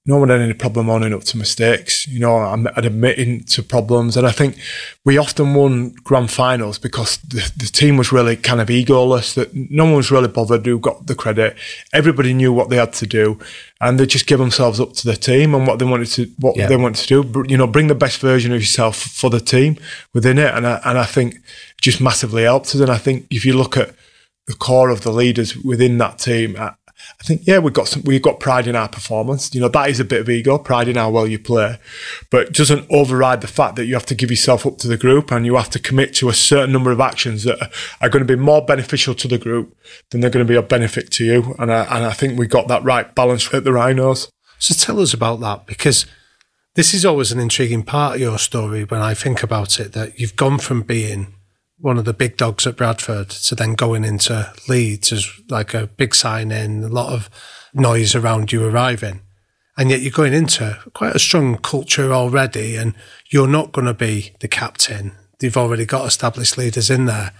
[0.08, 3.62] no one had any problem owning up to mistakes, you know, and and admitting to
[3.62, 4.16] problems.
[4.16, 4.56] And I think
[5.04, 9.54] we often won grand finals because the, the team was really kind of egoless, that
[9.54, 11.56] no one was really bothered who got the credit.
[11.92, 13.38] Everybody knew what they had to do
[13.82, 16.56] and they just give themselves up to the team and what they wanted to, what
[16.56, 16.68] Yeah.
[16.68, 17.44] they wanted to do.
[17.46, 19.76] You know, bring the best version of yourself for the team
[20.14, 20.54] within it.
[20.54, 21.36] And I, and I think
[21.82, 22.80] just massively helped us.
[22.80, 23.90] And I think if you look at
[24.46, 26.72] the core of the leaders within that team, I,
[27.20, 29.54] I think yeah, we've got some, we got pride in our performance.
[29.54, 31.78] You know, that is a bit of ego, pride in how well you play,
[32.30, 35.32] but doesn't override the fact that you have to give yourself up to the group
[35.32, 38.24] and you have to commit to a certain number of actions that are, are going
[38.24, 39.76] to be more beneficial to the group
[40.10, 41.54] than they're going to be a benefit to you.
[41.58, 44.30] And I, and I think we got that right balance at the Rhinos.
[44.58, 46.06] So tell us about that because
[46.74, 50.18] this is always an intriguing part of your story when I think about it that
[50.20, 51.34] you've gone from being
[51.80, 55.86] one of the big dogs at Bradford to then going into Leeds as like a
[55.86, 57.30] big sign in, a lot of
[57.72, 59.20] noise around you arriving.
[59.76, 62.94] And yet you're going into quite a strong culture already and
[63.30, 65.12] you're not going to be the captain.
[65.38, 67.32] They've already got established leaders in there.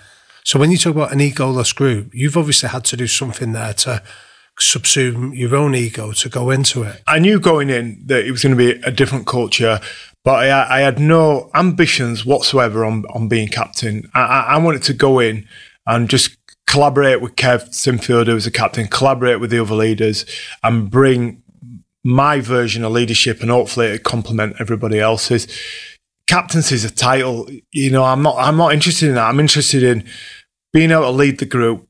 [0.45, 3.75] So when you talk about an egoless group, you've obviously had to do something there
[3.75, 4.03] to
[4.59, 7.03] subsume your own ego to go into it.
[7.07, 9.81] I knew going in that it was going to be a different culture,
[10.25, 14.11] but I, I had no ambitions whatsoever on, on being captain.
[14.15, 15.47] I, I wanted to go in
[15.87, 20.27] and just collaborate with Kev Sinfield, who was the captain, collaborate with the other leaders,
[20.63, 21.43] and bring
[22.05, 25.47] my version of leadership, and hopefully it complement everybody else's.
[26.27, 27.49] Captaincy is a title.
[27.73, 28.37] You know, I'm not.
[28.37, 29.29] I'm not interested in that.
[29.29, 30.05] I'm interested in
[30.73, 31.88] being able to lead the group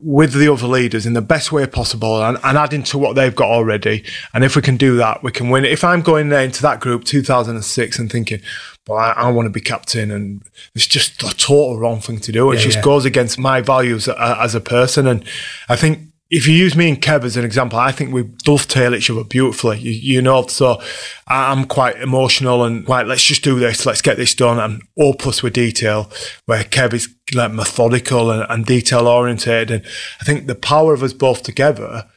[0.00, 3.34] with the other leaders in the best way possible and, and adding to what they've
[3.34, 4.04] got already.
[4.34, 5.64] And if we can do that, we can win.
[5.64, 8.40] If I'm going there into that group 2006 and thinking,
[8.88, 10.42] well, I, I want to be captain, and
[10.74, 12.50] it's just a total wrong thing to do.
[12.50, 12.82] It Yeah, just yeah.
[12.82, 15.06] goes against my values a- as a person.
[15.06, 15.24] And
[15.68, 18.94] I think if you use me and Kev as an example, I think we dovetail
[18.94, 19.78] each other beautifully.
[19.78, 20.80] You, you know, so
[21.28, 24.58] I'm quite emotional and quite, let's just do this, let's get this done.
[24.58, 26.10] And all plus with detail,
[26.46, 29.70] where Kev is like methodical and, and detail oriented.
[29.70, 29.84] And
[30.22, 32.08] I think the power of us both together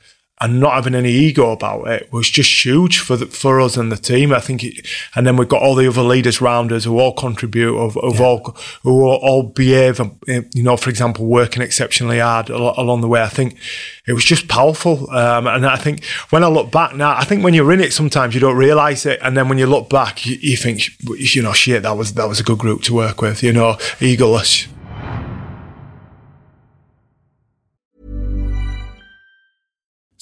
[0.45, 3.91] and not having any ego about it was just huge for the, for us and
[3.91, 4.31] the team.
[4.31, 7.13] I think, it, and then we've got all the other leaders round us who all
[7.13, 9.99] contribute, who, who've all who all, all behave.
[9.99, 13.23] um, You know, for example, working exceptionally hard along the way.
[13.23, 13.57] I think
[14.05, 15.09] it was just powerful.
[15.09, 17.91] Um, and I think when I look back now, I think when you're in it,
[17.93, 20.89] sometimes you don't realise it, and then when you look back, you, you think,
[21.35, 23.41] you know, shit, that was that was a good group to work with.
[23.41, 24.67] You know, egoless.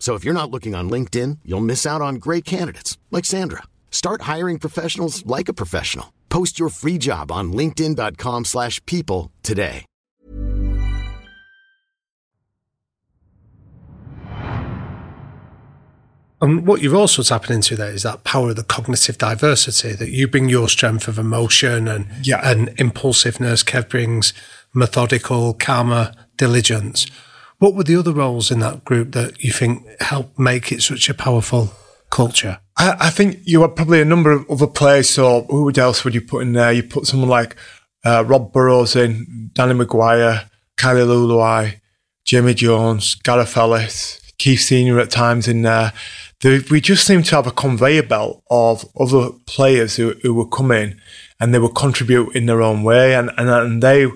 [0.00, 3.62] So if you're not looking on LinkedIn, you'll miss out on great candidates like Sandra.
[3.90, 6.12] Start hiring professionals like a professional.
[6.30, 9.84] Post your free job on linkedin.com/people slash people today.
[16.42, 20.08] And what you're also tapping into there is that power of the cognitive diversity that
[20.08, 22.40] you bring your strength of emotion and Yeah.
[22.42, 23.62] and impulsiveness.
[23.62, 24.32] Kev brings
[24.72, 27.06] methodical, calmer diligence.
[27.60, 31.10] What were the other roles in that group that you think helped make it such
[31.10, 31.70] a powerful
[32.08, 32.58] culture?
[32.78, 35.10] I, I think you had probably a number of other players.
[35.10, 36.72] So who else would you put in there?
[36.72, 37.56] You put someone like
[38.02, 41.80] uh, Rob Burrows in, Danny McGuire, Kylie Leuluai,
[42.24, 45.92] Jimmy Jones, Gareth Ellis, Keith Senior at times in there.
[46.42, 50.98] We just seem to have a conveyor belt of other players who, who were coming
[51.38, 54.06] and they would contribute in their own way, and, and, and they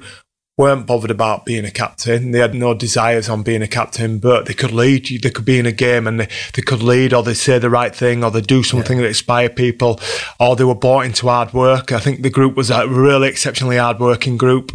[0.56, 2.30] weren't bothered about being a captain.
[2.30, 5.06] They had no desires on being a captain, but they could lead.
[5.22, 7.70] They could be in a game and they, they could lead, or they say the
[7.70, 9.98] right thing, or they do something that inspire people,
[10.38, 11.90] or they were bought into hard work.
[11.90, 14.70] I think the group was a really exceptionally hard working group.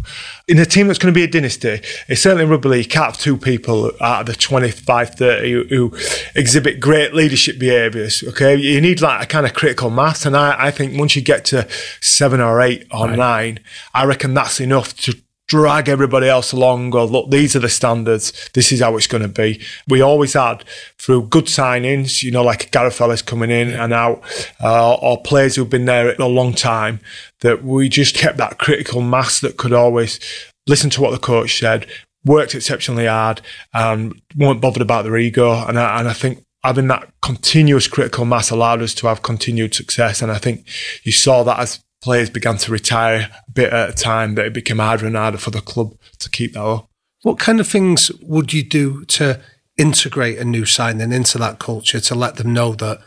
[0.46, 2.84] In a team that's going to be a dynasty, it's certainly rugby league.
[2.84, 5.96] You can't have two people out of the 25, 30 who, who
[6.34, 8.22] exhibit great leadership behaviours.
[8.22, 11.22] Okay, you need like a kind of critical mass, and I, I think once you
[11.22, 11.66] get to
[12.02, 13.60] seven or eight or nine,
[13.94, 15.16] I reckon that's enough to
[15.50, 18.48] drag everybody else along or look these are the standards.
[18.54, 19.60] This is how it's going to be.
[19.88, 20.62] We always had
[20.96, 24.22] through good signings you know like Gareth Ellis coming in and out
[24.62, 27.00] uh, or players who've been there a long time
[27.40, 30.20] that we just kept that critical mass that could always
[30.68, 31.84] listen to what the coach said
[32.24, 33.40] worked exceptionally hard
[33.74, 35.66] and weren't bothered about their ego.
[35.66, 39.74] And I, and I think having that continuous critical mass allowed us to have continued
[39.74, 40.22] success.
[40.22, 40.64] And I think
[41.02, 44.52] you saw that as players began to retire a bit at a time that it
[44.52, 46.88] became harder and harder for the club to keep that up.
[47.22, 49.40] What kind of things would you do to
[49.76, 53.00] integrate a new signing into that culture to let them know that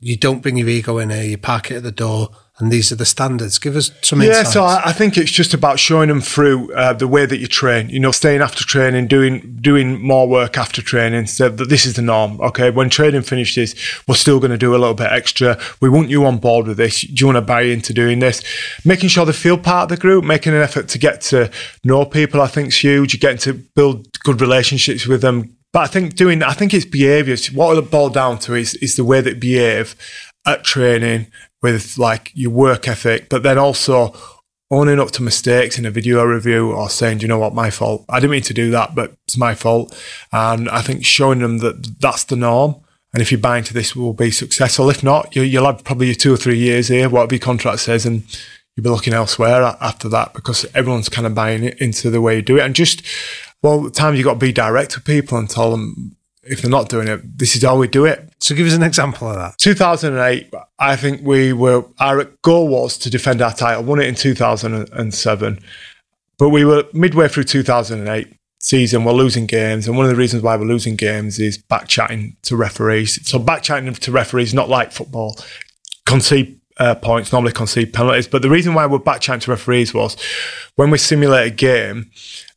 [0.00, 2.28] you don't bring your ego in here, you park it at the door,
[2.60, 3.58] and these are the standards?
[3.58, 4.52] Give us some Yeah, insights.
[4.52, 7.48] so I, I think it's just about showing them through uh, the way that you
[7.48, 7.88] train.
[7.88, 11.26] You know, staying after training, doing doing more work after training.
[11.26, 12.40] So that this is the norm.
[12.40, 13.74] Okay, when training finishes,
[14.06, 15.58] we're still going to do a little bit extra.
[15.80, 17.00] We want you on board with this.
[17.00, 18.40] Do you want to buy into doing this?
[18.84, 21.50] Making sure they feel part of the group, making an effort to get to
[21.82, 22.40] know people.
[22.40, 23.14] I think is huge.
[23.14, 25.56] You're getting to build good relationships with them.
[25.72, 27.50] But I think doing, I think it's behaviours.
[27.50, 29.96] What it boiled down to is is the way that behave
[30.46, 31.26] at training
[31.64, 34.14] with like your work ethic, but then also
[34.70, 38.04] owning up to mistakes in a video review or saying, you know what, my fault.
[38.06, 39.98] I didn't mean to do that, but it's my fault.
[40.30, 42.76] And I think showing them that that's the norm.
[43.14, 44.90] And if you buy into this, will be successful.
[44.90, 48.04] If not, you, will have probably two or three years here, whatever your contract says,
[48.04, 48.24] and
[48.76, 52.42] you'll be looking elsewhere after that because everyone's kind of buying into the way you
[52.42, 52.62] do it.
[52.62, 53.02] And just,
[53.62, 56.70] well, at times you've got to be direct with people and tell them if they're
[56.70, 58.28] not doing it, this is how we do it.
[58.44, 59.56] So give us an example of that.
[59.56, 64.14] 2008, I think we were, our goal was to defend our title, won it in
[64.14, 65.60] 2007,
[66.38, 69.88] but we were midway through 2008 season, we're losing games.
[69.88, 73.26] And one of the reasons why we're losing games is back chatting to referees.
[73.26, 75.38] So back chatting to referees, not like football,
[76.04, 78.28] concede uh, points, normally concede penalties.
[78.28, 80.18] But the reason why we're back chatting to referees was
[80.76, 82.10] when we simulate a game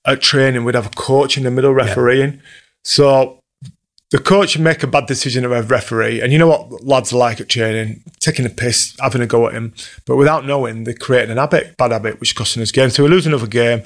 [0.03, 2.33] at training, we'd have a coach in the middle refereeing.
[2.33, 2.39] Yeah.
[2.83, 3.38] So
[4.09, 7.17] the coach make a bad decision of a referee, and you know what lads are
[7.17, 9.73] like at training, taking a piss, having a go at him,
[10.05, 12.95] but without knowing, they created an habit, bad habit, which costing us games.
[12.95, 13.83] So we lose another game.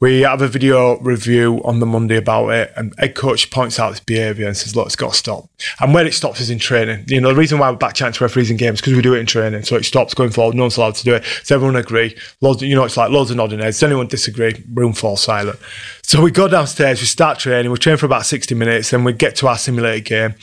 [0.00, 3.90] We have a video review on the Monday about it, and head coach points out
[3.90, 5.48] this behaviour and says, "Look, it's got to stop."
[5.78, 7.04] And where it stops is in training.
[7.06, 9.20] You know, the reason why we're back chatting referees in games because we do it
[9.20, 10.56] in training, so it stops going forward.
[10.56, 11.24] No one's allowed to do it.
[11.44, 12.16] So everyone agree.
[12.40, 13.76] Loads, you know, it's like loads of nodding heads.
[13.76, 14.64] Does anyone disagree?
[14.74, 15.60] Room falls silent.
[16.10, 19.12] So we go downstairs, we start training, we train for about 60 minutes, then we
[19.12, 20.34] get to our simulated game.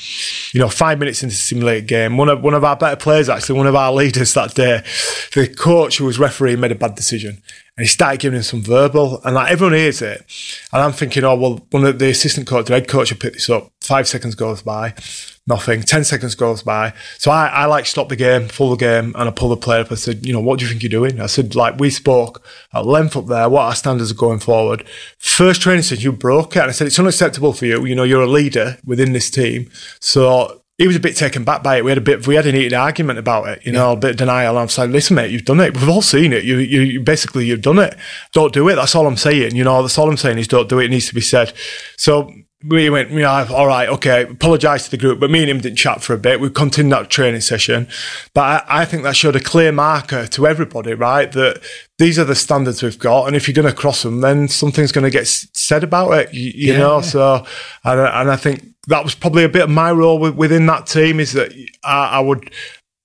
[0.53, 3.27] You know, five minutes into the simulated game, one of one of our better players,
[3.27, 4.81] actually, one of our leaders that day,
[5.33, 7.41] the coach who was refereeing made a bad decision.
[7.75, 10.23] And he started giving him some verbal, and like everyone hears it.
[10.71, 13.33] And I'm thinking, oh well, one of the assistant coach, the head coach, will pick
[13.33, 13.69] this up.
[13.81, 14.93] Five seconds goes by
[15.47, 15.81] nothing.
[15.81, 16.93] 10 seconds goes by.
[17.17, 19.81] So I, I like stop the game, full the game, and I pull the player
[19.81, 19.91] up.
[19.91, 21.19] I said, you know, what do you think you're doing?
[21.21, 24.87] I said, like, we spoke at length up there, what our standards are going forward.
[25.17, 26.59] First training said, you broke it.
[26.59, 27.85] And I said, it's unacceptable for you.
[27.85, 29.71] You know, you're a leader within this team.
[29.99, 31.83] So he was a bit taken back by it.
[31.83, 34.11] We had a bit, we had an heated argument about it, you know, a bit
[34.11, 34.57] of denial.
[34.57, 35.73] I'm saying, listen, mate, you've done it.
[35.73, 36.43] We've all seen it.
[36.43, 37.95] You, you, you, basically, you've done it.
[38.33, 38.75] Don't do it.
[38.75, 39.55] That's all I'm saying.
[39.55, 40.85] You know, that's all I'm saying is don't do it.
[40.85, 41.53] It needs to be said.
[41.95, 42.31] So
[42.63, 45.77] we went, know, all right, okay, apologise to the group, but me and him didn't
[45.77, 46.39] chat for a bit.
[46.39, 47.87] We continued that training session.
[48.33, 51.31] But I, I, think that showed a clear marker to everybody, right?
[51.31, 51.61] That
[51.99, 53.27] these are the standards we've got.
[53.27, 56.33] And if you're going to cross them, then something's going to get said about it,
[56.33, 56.79] you, you yeah.
[56.79, 57.01] know?
[57.01, 57.45] So,
[57.83, 61.19] and, and I think that was probably a bit of my role within that team
[61.19, 61.53] is that
[61.83, 62.51] I, I would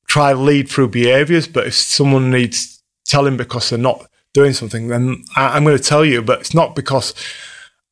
[0.06, 1.46] try to lead through behaviours.
[1.46, 5.84] But if someone needs telling because they're not doing something, then I, I'm going to
[5.84, 7.12] tell you, but it's not because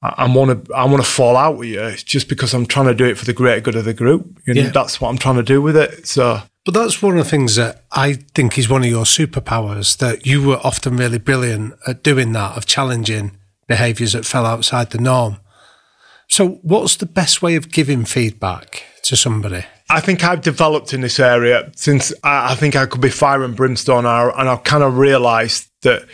[0.03, 1.91] I want to I want to fall out with you.
[1.97, 4.41] Just because I'm trying to do it for the greater good of the group.
[4.47, 4.71] You know, yeah.
[4.71, 6.07] that's what I'm trying to do with it.
[6.07, 9.99] So, but that's one of the things that I think is one of your superpowers.
[9.99, 13.37] That you were often really brilliant at doing that, of challenging
[13.69, 15.37] behaviours that fell outside the norm.
[16.29, 19.65] So, what's the best way of giving feedback to somebody?
[19.91, 23.43] I think I've developed in this area since I, I think I could be fire
[23.43, 26.07] and brimstone, and I've kind of realised that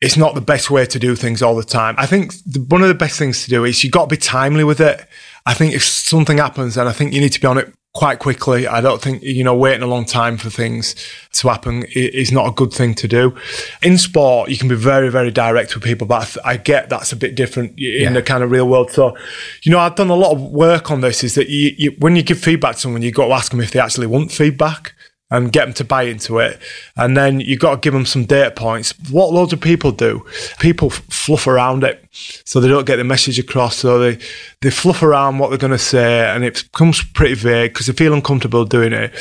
[0.00, 1.94] it's not the best way to do things all the time.
[1.98, 4.16] I think the, one of the best things to do is you've got to be
[4.16, 5.06] timely with it.
[5.46, 8.18] I think if something happens, then I think you need to be on it quite
[8.18, 8.66] quickly.
[8.66, 10.96] I don't think, you know, waiting a long time for things
[11.34, 13.36] to happen is not a good thing to do.
[13.82, 17.16] In sport, you can be very, very direct with people, but I get that's a
[17.16, 18.12] bit different in yeah.
[18.12, 18.90] the kind of real world.
[18.90, 19.16] So,
[19.62, 22.16] you know, I've done a lot of work on this is that you, you, when
[22.16, 24.94] you give feedback to someone, you've got to ask them if they actually want feedback
[25.34, 26.60] and get them to buy into it.
[26.96, 28.94] And then you've got to give them some data points.
[29.10, 30.24] What loads of people do,
[30.60, 33.76] people fluff around it so they don't get the message across.
[33.76, 34.18] So they,
[34.60, 37.92] they fluff around what they're going to say and it becomes pretty vague because they
[37.92, 39.12] feel uncomfortable doing it.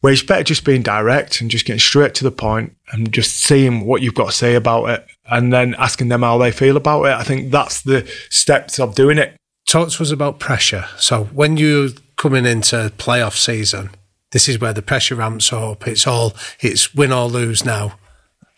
[0.00, 3.36] Where it's better just being direct and just getting straight to the point and just
[3.36, 6.76] seeing what you've got to say about it and then asking them how they feel
[6.76, 7.12] about it.
[7.12, 9.36] I think that's the steps of doing it.
[9.68, 10.86] Talk to us about pressure.
[10.98, 13.90] So when you're coming into playoff season,
[14.32, 15.86] this is where the pressure ramps up.
[15.86, 17.94] It's all it's win or lose now.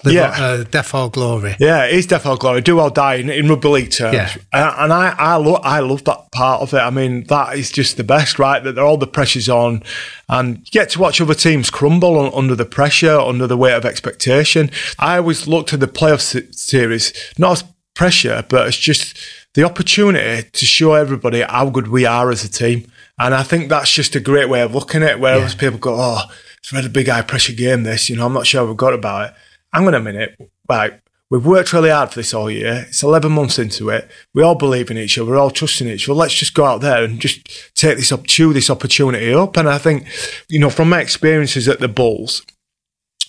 [0.04, 1.54] Live yeah, or, uh, death or glory.
[1.60, 2.60] Yeah, it is death or glory.
[2.60, 4.14] Do or die in, in rugby league terms.
[4.14, 4.32] Yeah.
[4.52, 6.78] And, and I, I love, I love that part of it.
[6.78, 8.62] I mean, that is just the best, right?
[8.64, 9.84] That they're all the pressure's on,
[10.28, 13.84] and you get to watch other teams crumble under the pressure, under the weight of
[13.84, 14.72] expectation.
[14.98, 17.64] I always looked at the playoff series not as
[17.94, 19.16] pressure, but it's just
[19.54, 22.90] the opportunity to show everybody how good we are as a team.
[23.26, 25.60] And I think that's just a great way of looking at it, whereas yeah.
[25.60, 26.22] people go, oh,
[26.58, 28.94] it's a really big high pressure game, this, you know, I'm not sure we've got
[28.94, 29.34] about it.
[29.72, 30.36] Hang on a minute.
[30.68, 31.00] Right.
[31.30, 32.84] We've worked really hard for this all year.
[32.88, 34.10] It's 11 months into it.
[34.34, 35.30] We all believe in each other.
[35.30, 36.18] We're all trusting each other.
[36.18, 39.56] Let's just go out there and just take this up, chew this opportunity up.
[39.56, 40.06] And I think,
[40.48, 42.44] you know, from my experiences at the Bulls,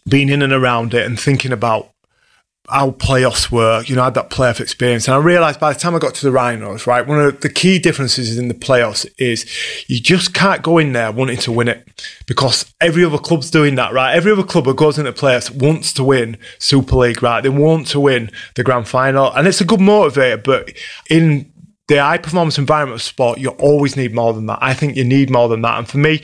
[0.09, 1.92] being in and around it and thinking about
[2.69, 3.89] how playoffs work.
[3.89, 6.15] You know, I had that playoff experience, and I realised by the time I got
[6.15, 9.45] to the Rhinos, right, one of the key differences in the playoffs is
[9.87, 11.87] you just can't go in there wanting to win it
[12.25, 14.15] because every other club's doing that, right?
[14.15, 17.41] Every other club that goes into playoffs wants to win Super League, right?
[17.41, 20.43] They want to win the grand final, and it's a good motivator.
[20.43, 20.71] But
[21.09, 21.52] in
[21.89, 24.59] the high performance environment of sport, you always need more than that.
[24.61, 25.77] I think you need more than that.
[25.77, 26.21] And for me,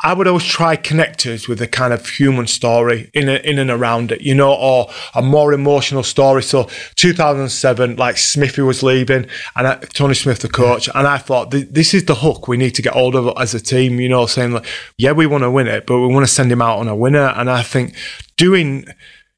[0.00, 3.70] I would always try connectors with a kind of human story in a, in and
[3.70, 6.42] around it, you know, or a more emotional story.
[6.42, 6.64] So
[6.96, 11.92] 2007, like Smithy was leaving and I, Tony Smith, the coach, and I thought this
[11.92, 14.52] is the hook we need to get hold of as a team, you know, saying
[14.52, 16.88] like, yeah, we want to win it, but we want to send him out on
[16.88, 17.34] a winner.
[17.36, 17.94] And I think
[18.38, 18.86] doing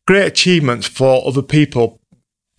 [0.07, 2.01] great achievements for other people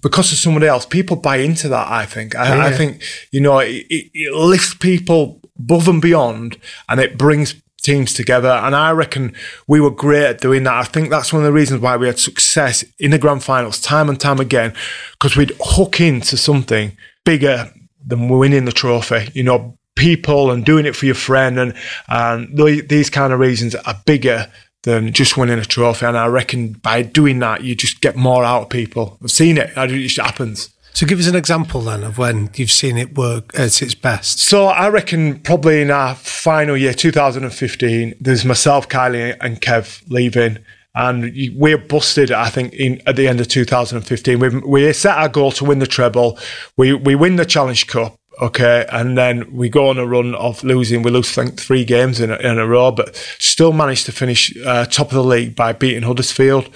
[0.05, 1.91] because of somebody else, people buy into that.
[1.91, 2.35] I think.
[2.35, 2.65] I, yeah.
[2.65, 3.01] I think
[3.31, 8.49] you know it, it, lifts people above and beyond, and it brings teams together.
[8.49, 9.33] And I reckon
[9.67, 10.75] we were great at doing that.
[10.75, 13.81] I think that's one of the reasons why we had success in the grand finals
[13.81, 14.75] time and time again,
[15.13, 17.73] because we'd hook into something bigger
[18.05, 19.31] than winning the trophy.
[19.33, 21.73] You know, people and doing it for your friend and
[22.09, 22.55] and
[22.89, 24.51] these kind of reasons are bigger
[24.85, 26.05] than just winning a trophy.
[26.05, 29.17] And I reckon by doing that, you just get more out of people.
[29.21, 29.73] I've seen it.
[29.75, 30.69] It just happens.
[30.93, 34.39] So give us an example then of when you've seen it work at its best.
[34.39, 40.59] So I reckon probably in our final year, 2015, there's myself, Kylie and Kev leaving.
[40.97, 44.39] And we're busted, I think, in at the end of 2015.
[44.39, 46.39] We we set our goal to win the treble.
[46.77, 50.61] We we win the Challenge Cup Okay, and then we go on a run of
[50.61, 51.03] losing.
[51.03, 54.11] We lose, I think, three games in a, in a row, but still managed to
[54.11, 56.69] finish uh, top of the league by beating Huddersfield.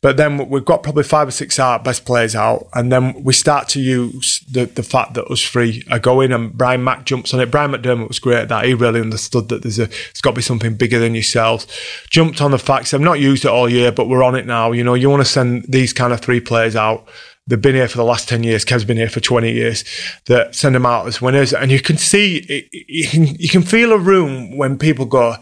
[0.00, 3.34] But then we've got probably five or six out best players out, and then we
[3.34, 7.34] start to use the, the fact that us three are going, and Brian Mack jumps
[7.34, 7.50] on it.
[7.50, 8.64] Brian McDermott was great at that.
[8.64, 11.66] He really understood that there's a it's got to be something bigger than yourselves.
[12.08, 12.94] Jumped on the facts.
[12.94, 14.72] I've not used it all year, but we're on it now.
[14.72, 17.06] You know, you want to send these kind of three players out
[17.46, 18.64] they've been here for the last 10 years.
[18.64, 19.84] Kev's been here for 20 years
[20.26, 21.52] that send them out as winners.
[21.52, 25.36] And you can see, you can, you can feel a room when people go,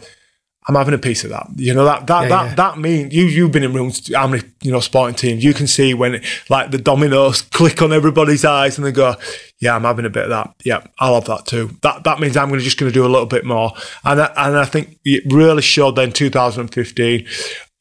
[0.65, 1.47] I'm having a piece of that.
[1.55, 2.55] You know, that, that, yeah, that, yeah.
[2.55, 5.67] that means you, you've been in rooms, how many, you know, sporting teams, you can
[5.67, 9.15] see when like the dominoes click on everybody's eyes and they go,
[9.59, 10.55] yeah, I'm having a bit of that.
[10.63, 11.77] Yeah, I'll have that too.
[11.81, 13.73] That, that means I'm going to just going to do a little bit more.
[14.05, 17.27] And, I, and I think it really showed then 2015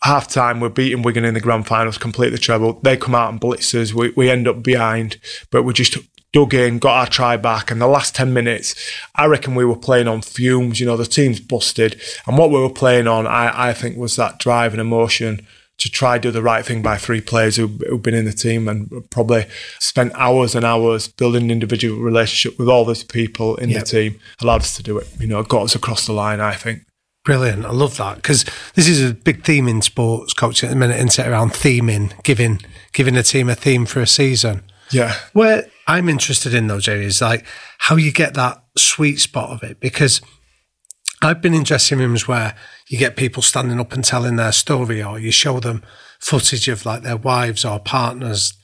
[0.03, 2.75] half time, we're beating Wigan in the grand finals, complete the treble.
[2.83, 3.95] They come out and blitz us.
[3.95, 5.19] We, we end up behind,
[5.51, 5.97] but we just
[6.33, 7.71] dug in, got our try back.
[7.71, 8.75] And the last 10 minutes,
[9.15, 10.81] I reckon we were playing on fumes.
[10.81, 12.01] You know, the team's busted.
[12.27, 15.47] And what we were playing on, I, I think, was that drive and emotion
[15.79, 18.69] to try do the right thing by three players who, who've been in the team
[18.69, 19.47] and probably
[19.81, 23.81] spent hours and hours building an individual relationship with all those people in yep.
[23.81, 25.09] the team allowed us to do it.
[25.19, 26.83] You know, got us across the line, I think.
[27.25, 27.65] Brilliant.
[27.65, 28.45] I love that because
[28.75, 32.21] this is a big theme in sports culture at the minute, and set around theming,
[32.25, 32.61] giving
[32.93, 34.63] giving a team a theme for a season.
[34.91, 35.15] Yeah.
[35.33, 37.47] Where I'm interested in though, Jerry, is like
[37.79, 40.21] how you get that sweet spot of it because
[41.23, 42.57] I've been in dressing rooms where
[42.89, 45.85] you get people standing up and telling their story, or you show them
[46.19, 48.55] footage of like their wives or partners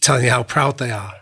[0.00, 1.14] telling you how proud they are.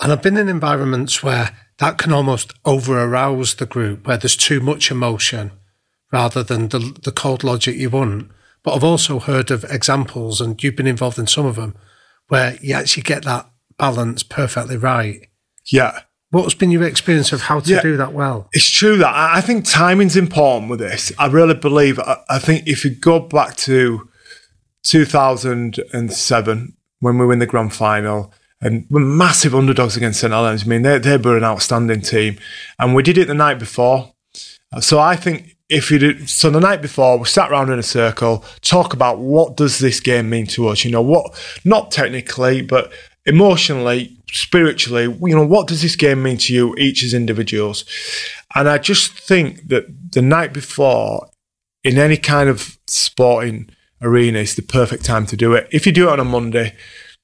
[0.00, 4.36] And I've been in environments where that can almost over arouse the group, where there's
[4.36, 5.52] too much emotion
[6.12, 8.30] rather than the, the cold logic you want.
[8.62, 11.74] But I've also heard of examples, and you've been involved in some of them,
[12.28, 15.28] where you actually get that balance perfectly right.
[15.66, 16.00] Yeah.
[16.30, 18.50] What's been your experience of how to yeah, do that well?
[18.52, 21.10] It's true that I think timing's important with this.
[21.18, 21.98] I really believe.
[21.98, 24.08] I, I think if you go back to
[24.82, 30.64] 2007 when we win the grand final, and we're massive underdogs against St Helens.
[30.64, 32.38] I mean, they they were an outstanding team,
[32.78, 34.12] and we did it the night before.
[34.80, 37.82] So I think if you did, so the night before we sat around in a
[37.82, 40.84] circle, talk about what does this game mean to us?
[40.84, 42.90] You know, what not technically, but
[43.26, 47.84] emotionally, spiritually, you know, what does this game mean to you, each as individuals?
[48.54, 51.28] And I just think that the night before,
[51.84, 53.68] in any kind of sporting
[54.00, 55.68] arena, is the perfect time to do it.
[55.70, 56.74] If you do it on a Monday,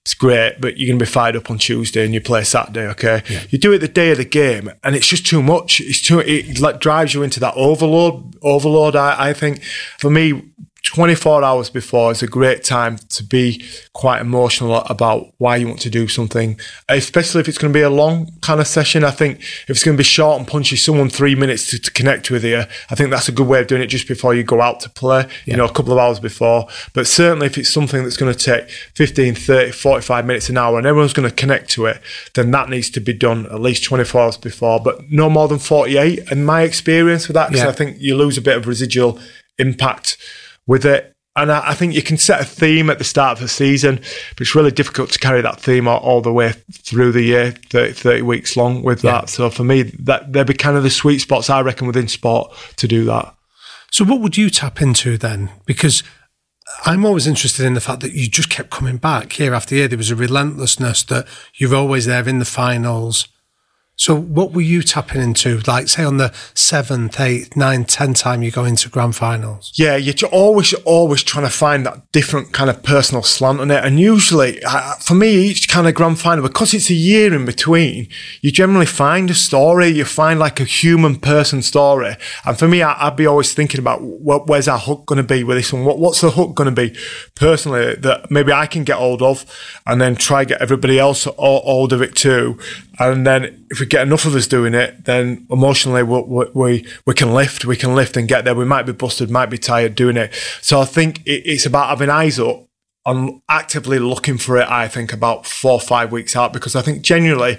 [0.05, 2.86] it's great, but you're going to be fired up on Tuesday and you play Saturday,
[2.88, 3.22] okay?
[3.26, 3.42] Yeah.
[3.48, 5.80] You do it the day of the game and it's just too much.
[5.80, 9.64] It's too, it like drives you into that overload, overload, I, I think.
[9.98, 10.42] For me,
[10.85, 13.64] 24 hours before is a great time to be
[13.95, 16.61] quite emotional about why you want to do something,
[16.91, 19.03] especially if it's going to be a long kind of session.
[19.03, 21.91] I think if it's going to be short and punchy, someone three minutes to, to
[21.91, 24.45] connect with you, I think that's a good way of doing it just before you
[24.45, 25.55] go out to play, yeah.
[25.55, 26.68] you know, a couple of hours before.
[26.93, 30.76] But certainly if it's something that's going to take 15, 30, 45 minutes an hour
[30.76, 31.99] and everyone's going to connect to it,
[32.35, 35.59] then that needs to be done at least 24 hours before, but no more than
[35.59, 37.70] 48 in my experience with that, because yeah.
[37.70, 39.18] I think you lose a bit of residual
[39.59, 40.18] impact
[40.66, 41.12] with it.
[41.36, 43.96] And I, I, think you can set a theme at the start of the season,
[43.96, 47.54] but it's really difficult to carry that theme all, all the way through the year,
[47.70, 49.12] 30, 30 weeks long with yeah.
[49.12, 49.30] that.
[49.30, 52.54] So for me, that they'd be kind of the sweet spots I reckon within sport
[52.76, 53.34] to do that.
[53.90, 55.50] So what would you tap into then?
[55.66, 56.04] Because
[56.86, 59.88] I'm always interested in the fact that you just kept coming back year after year.
[59.88, 63.28] There was a relentlessness that you're always there in the finals.
[63.97, 65.61] So what were you tapping into?
[65.66, 69.72] Like say on the seventh, eighth, ninth, tenth time you go into grand finals?
[69.76, 73.84] Yeah, you're always, always trying to find that different kind of personal slant on it.
[73.84, 74.61] And usually,
[75.01, 78.09] for me, each kind of grand final, because it's a year in between,
[78.40, 79.88] you generally find a story.
[79.88, 82.16] You find like a human person story.
[82.45, 85.45] And for me, I, would be always thinking about where's our hook going to be
[85.45, 85.84] with this one?
[85.84, 86.97] What, what's the hook going to be
[87.34, 89.45] personally that maybe I can get hold of
[89.86, 92.59] and then try get everybody else hold of it too.
[92.99, 97.14] And then if we get enough of us doing it, then emotionally we, we, we
[97.14, 98.55] can lift, we can lift and get there.
[98.55, 100.32] We might be busted, might be tired doing it.
[100.61, 102.66] So I think it's about having eyes up
[103.07, 104.68] and actively looking for it.
[104.68, 107.59] I think about four or five weeks out because I think genuinely,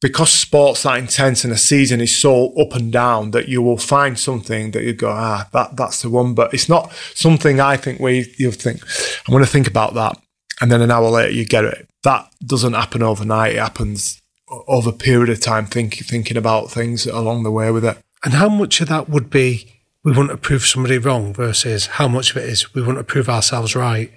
[0.00, 3.78] because sports that intense and a season is so up and down that you will
[3.78, 6.34] find something that you go, ah, that that's the one.
[6.34, 8.82] But it's not something I think where you think,
[9.26, 10.18] I'm going to think about that.
[10.60, 11.88] And then an hour later you get it.
[12.02, 13.54] That doesn't happen overnight.
[13.54, 14.20] It happens
[14.66, 17.98] over a period of time think, thinking about things along the way with it.
[18.24, 19.74] And how much of that would be
[20.04, 23.04] we want to prove somebody wrong versus how much of it is we want to
[23.04, 24.12] prove ourselves right?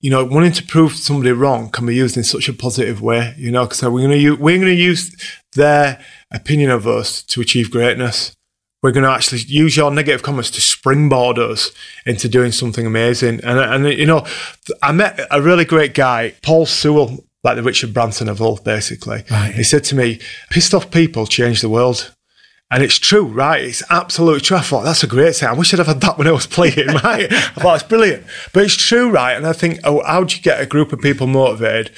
[0.00, 3.34] You know, wanting to prove somebody wrong can be used in such a positive way.
[3.36, 5.14] You know, because we're going to use, we're going to use
[5.54, 8.34] their opinion of us to achieve greatness.
[8.82, 11.70] We're going to actually use your negative comments to springboard us
[12.04, 13.40] into doing something amazing.
[13.42, 14.26] And and you know,
[14.82, 19.22] I met a really great guy, Paul Sewell, like the Richard Branson of old, basically.
[19.30, 19.54] Right.
[19.54, 20.18] He said to me,
[20.50, 22.12] pissed off people change the world.
[22.72, 23.62] And it's true, right?
[23.62, 24.56] It's absolutely true.
[24.56, 25.48] I thought, that's a great thing.
[25.48, 27.32] I wish I'd have had that when I was playing, right?
[27.32, 28.26] I thought, it's brilliant.
[28.52, 29.34] But it's true, right?
[29.34, 31.92] And I think, oh, how do you get a group of people motivated?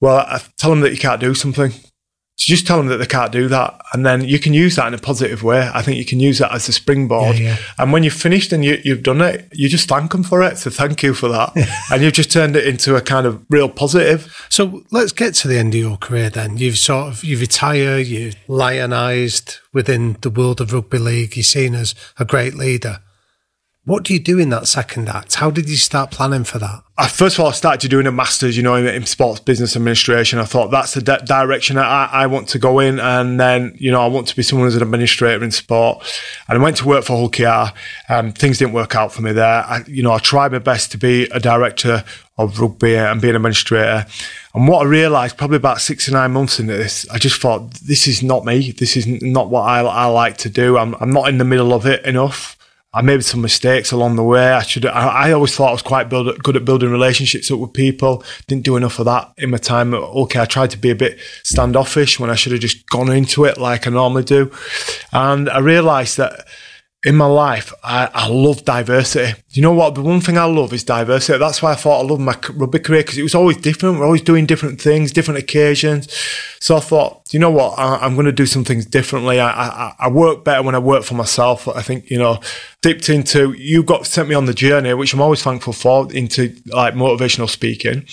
[0.00, 1.72] Well, I tell them that you can't do something.
[2.36, 3.80] So just tell them that they can't do that.
[3.92, 5.70] And then you can use that in a positive way.
[5.72, 7.38] I think you can use that as a springboard.
[7.38, 7.56] Yeah, yeah.
[7.78, 10.58] And when you've finished and you, have done it, you just thank them for it.
[10.58, 11.52] So thank you for that.
[11.92, 14.46] and you've just turned it into a kind of real positive.
[14.48, 16.56] So let's get to the end of your career then.
[16.56, 21.36] You've sort of, you retire, you're lionised within the world of rugby league.
[21.36, 22.98] You're seen as a great leader.
[23.86, 25.34] What do you do in that second act?
[25.34, 26.84] How did you start planning for that?
[26.96, 29.76] I, first of all, I started doing a master's, you know, in, in sports business
[29.76, 30.38] administration.
[30.38, 32.98] I thought that's the di- direction I, I, want to go in.
[32.98, 36.02] And then, you know, I want to be someone who's an administrator in sport.
[36.48, 37.76] And I went to work for Hull KR.
[38.38, 39.64] Things didn't work out for me there.
[39.64, 42.04] I, you know, I tried my best to be a director
[42.38, 44.06] of rugby and be an administrator.
[44.54, 47.74] And what I realised probably about six to nine months into this, I just thought,
[47.74, 48.70] this is not me.
[48.70, 50.78] This is not what I, I like to do.
[50.78, 52.56] I'm, I'm not in the middle of it enough.
[52.94, 54.52] I made some mistakes along the way.
[54.52, 54.86] I should.
[54.86, 58.22] I, I always thought I was quite build, good at building relationships up with people.
[58.46, 59.92] Didn't do enough of that in my time.
[59.92, 63.44] Okay, I tried to be a bit standoffish when I should have just gone into
[63.44, 64.52] it like I normally do.
[65.12, 66.46] And I realised that
[67.04, 69.38] in my life, I, I love diversity.
[69.50, 69.94] You know what?
[69.94, 71.38] The one thing I love is diversity.
[71.38, 73.98] That's why I thought I loved my rugby career because it was always different.
[73.98, 76.10] We're always doing different things, different occasions.
[76.60, 77.78] So I thought, you know what?
[77.78, 79.38] I, am going to do some things differently.
[79.38, 81.68] I, I, I, work better when I work for myself.
[81.68, 82.40] I think, you know,
[82.80, 86.56] dipped into, you got sent me on the journey, which I'm always thankful for, into
[86.66, 88.06] like motivational speaking.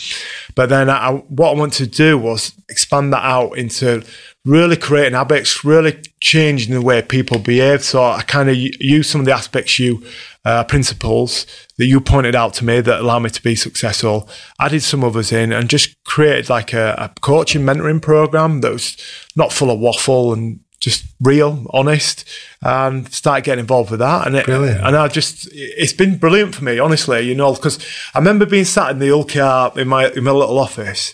[0.54, 4.04] But then I, what I wanted to do was expand that out into
[4.46, 7.84] really creating habits, really changing the way people behave.
[7.84, 10.04] So I kind of use some of the aspects you,
[10.44, 11.46] uh, principles
[11.78, 14.28] that you pointed out to me that allow me to be successful,
[14.60, 18.98] added some others in and just created like a, a coaching mentoring program that was
[19.36, 22.28] not full of waffle and just real, honest,
[22.64, 24.26] and start getting involved with that.
[24.26, 27.78] And it, and I just, it's been brilliant for me, honestly, you know, because
[28.16, 31.14] I remember being sat in the Hull KR in my, in my little office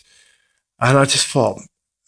[0.79, 1.59] and I just thought,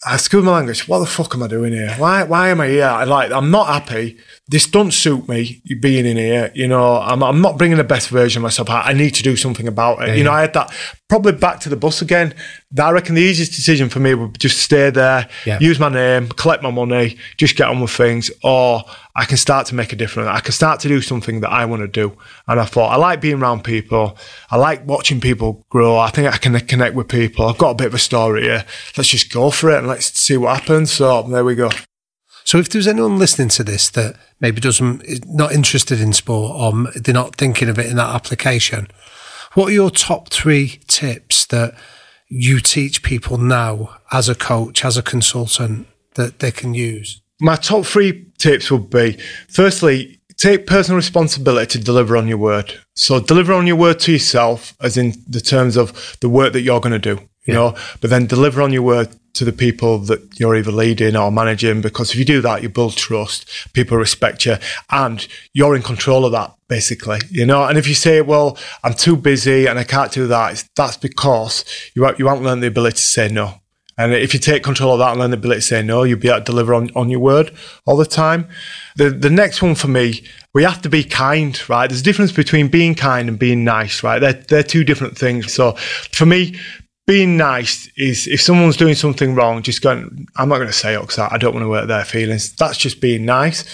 [0.06, 0.88] I school my language.
[0.88, 1.94] What the fuck am I doing here?
[1.98, 2.86] Why why am I here?
[2.86, 4.16] I like I'm not happy.
[4.48, 6.50] This don't suit me being in here.
[6.54, 8.70] You know, I'm I'm not bringing the best version of myself.
[8.70, 10.08] I, I need to do something about it.
[10.08, 10.72] Yeah, you know, I had that
[11.10, 12.34] probably back to the bus again.
[12.78, 15.58] I reckon the easiest decision for me would just stay there, yeah.
[15.58, 18.84] use my name, collect my money, just get on with things, or
[19.16, 20.28] I can start to make a difference.
[20.28, 22.16] I can start to do something that I want to do.
[22.46, 24.16] And I thought I like being around people.
[24.52, 25.98] I like watching people grow.
[25.98, 27.46] I think I can connect with people.
[27.46, 28.64] I've got a bit of a story here.
[28.96, 30.92] Let's just go for it and let's see what happens.
[30.92, 31.70] So there we go.
[32.44, 36.56] So if there's anyone listening to this that maybe doesn't is not interested in sport
[36.56, 38.86] or they're not thinking of it in that application,
[39.54, 41.74] what are your top three tips that
[42.30, 47.20] you teach people now as a coach, as a consultant that they can use?
[47.40, 49.18] My top three tips would be
[49.48, 52.72] firstly, take personal responsibility to deliver on your word.
[52.94, 56.62] So deliver on your word to yourself, as in the terms of the work that
[56.62, 59.98] you're going to do, you know, but then deliver on your word to the people
[59.98, 61.80] that you're either leading or managing.
[61.80, 64.56] Because if you do that, you build trust, people respect you,
[64.90, 67.64] and you're in control of that, basically, you know.
[67.64, 71.64] And if you say, well, I'm too busy and I can't do that, that's because
[71.94, 73.60] you, you haven't learned the ability to say no.
[74.00, 76.18] And if you take control of that and learn the ability to say no, you'll
[76.18, 77.52] be able to deliver on, on your word
[77.84, 78.48] all the time.
[78.96, 80.24] The the next one for me,
[80.54, 81.86] we have to be kind, right?
[81.86, 84.18] There's a difference between being kind and being nice, right?
[84.18, 85.52] They're, they're two different things.
[85.52, 85.72] So
[86.12, 86.58] for me,
[87.10, 90.94] being nice is if someone's doing something wrong, just going, I'm not going to say
[90.94, 92.52] it because I don't want to hurt their feelings.
[92.52, 93.64] That's just being nice.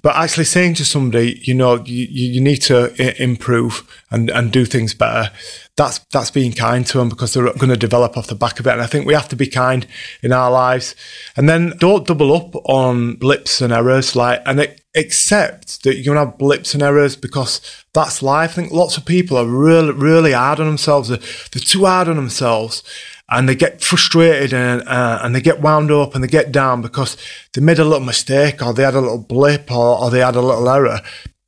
[0.00, 4.64] But actually saying to somebody, you know, you, you need to improve and, and do
[4.64, 5.30] things better.
[5.76, 8.66] That's that's being kind to them because they're going to develop off the back of
[8.66, 8.70] it.
[8.70, 9.86] And I think we have to be kind
[10.22, 10.94] in our lives.
[11.36, 14.16] And then don't double up on blips and errors.
[14.16, 17.60] Like and it, accept that you're going to have blips and errors because
[17.92, 18.50] that's life.
[18.50, 21.08] I think lots of people are really really hard on themselves.
[21.08, 22.82] They're, they're too hard on themselves
[23.28, 26.82] and they get frustrated and uh, and they get wound up and they get down
[26.82, 27.16] because
[27.52, 30.36] they made a little mistake or they had a little blip or, or they had
[30.36, 31.00] a little error.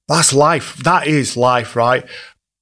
[0.09, 0.77] That's life.
[0.79, 2.05] That is life, right?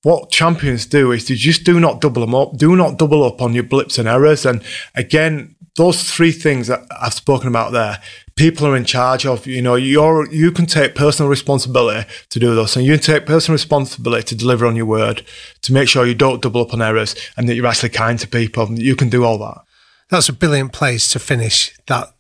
[0.03, 2.57] What champions do is to just do not double them up.
[2.57, 4.45] Do not double up on your blips and errors.
[4.45, 4.63] And
[4.95, 8.01] again, those three things that I've spoken about there,
[8.37, 9.47] people are in charge of.
[9.47, 13.27] You know, you're you can take personal responsibility to do those, and you can take
[13.27, 15.23] personal responsibility to deliver on your word,
[15.63, 18.29] to make sure you don't double up on errors, and that you're actually kind to
[18.29, 18.71] people.
[18.79, 19.63] You can do all that.
[20.11, 22.15] That's a brilliant place to finish that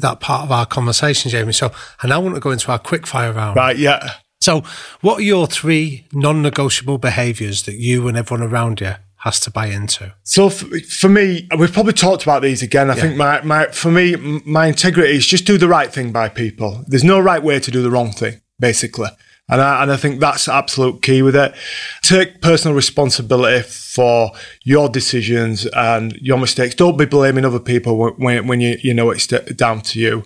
[0.00, 1.52] that part of our conversation, Jamie.
[1.52, 1.70] So,
[2.02, 3.56] and I want to go into our quick fire round.
[3.56, 3.76] Right?
[3.76, 4.14] Yeah.
[4.40, 4.62] So,
[5.00, 9.66] what are your three non-negotiable behaviours that you and everyone around you has to buy
[9.66, 10.14] into?
[10.22, 12.90] So for, for me, we've probably talked about these again.
[12.90, 16.28] I think my, my for me, my integrity is just do the right thing by
[16.28, 16.84] people.
[16.86, 19.08] There's no right way to do the wrong thing, basically.
[19.48, 21.54] And I, and I think that's absolute key with it.
[22.02, 24.32] Take personal responsibility for
[24.62, 26.74] your decisions and your mistakes.
[26.74, 30.22] Don't be blaming other people when, when you, you know it's down to you.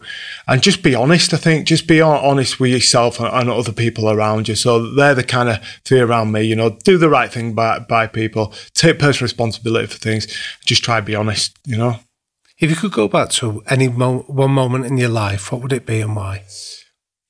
[0.48, 1.68] And just be honest, I think.
[1.68, 4.56] Just be honest with yourself and, and other people around you.
[4.56, 7.78] So they're the kind of thing around me, you know, do the right thing by,
[7.78, 8.52] by people.
[8.74, 10.26] Take personal responsibility for things.
[10.64, 12.00] Just try to be honest, you know.
[12.58, 15.72] If you could go back to any mo- one moment in your life, what would
[15.72, 16.42] it be and why?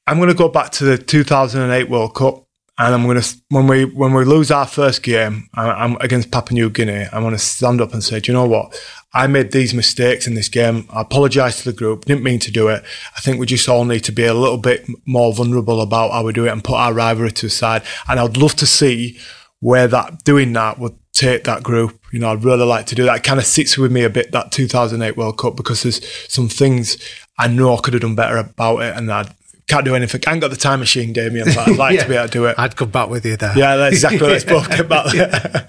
[0.06, 2.44] I'm going to go back to the 2008 World Cup,
[2.78, 6.54] and I'm going to when we when we lose our first game, I'm against Papua
[6.54, 7.06] New Guinea.
[7.12, 8.74] I'm going to stand up and say, do you know what?
[9.14, 10.88] I made these mistakes in this game.
[10.90, 12.06] I apologise to the group.
[12.06, 12.82] Didn't mean to do it.
[13.16, 16.24] I think we just all need to be a little bit more vulnerable about how
[16.24, 17.82] we do it and put our rivalry to the side.
[18.08, 19.18] And I'd love to see
[19.60, 22.00] where that doing that would take that group.
[22.10, 23.18] You know, I'd really like to do that.
[23.18, 26.48] It kind of sits with me a bit that 2008 World Cup because there's some
[26.48, 26.96] things
[27.38, 29.34] I know I could have done better about it, and I'd
[29.68, 30.20] can't do anything.
[30.26, 32.02] I ain't got the time machine, Damian, but I'd like Yeah.
[32.04, 32.54] to be able to do it.
[32.58, 33.56] I'd come back with you there.
[33.56, 34.20] yeah, that's exactly.
[34.28, 35.68] Let's both get back there.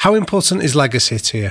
[0.00, 1.50] How important is legacy to you?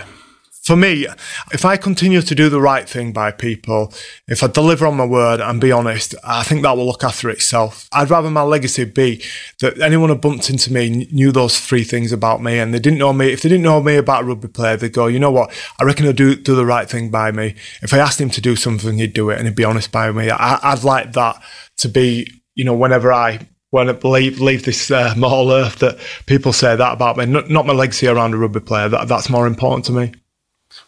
[0.66, 1.06] For me,
[1.54, 3.94] if I continue to do the right thing by people,
[4.28, 7.30] if I deliver on my word and be honest, I think that will look after
[7.30, 7.88] itself.
[7.94, 9.24] I'd rather my legacy be
[9.60, 12.98] that anyone who bumped into me knew those three things about me and they didn't
[12.98, 13.32] know me.
[13.32, 15.54] If they didn't know me about a rugby player, they'd go, you know what?
[15.80, 17.54] I reckon he'll do, do the right thing by me.
[17.84, 20.12] If I asked him to do something, he'd do it and he'd be honest by
[20.12, 20.32] me.
[20.32, 21.44] I, I'd like that
[21.78, 26.54] to be, you know, whenever I when I leave, leave this uh, earth, that people
[26.54, 28.90] say that about me, not, not my legacy around a rugby player.
[28.90, 30.14] That, that's more important to me.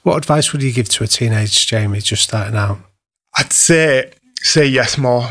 [0.03, 2.79] What advice would you give to a teenage Jamie just starting out?
[3.37, 5.27] I'd say say yes more.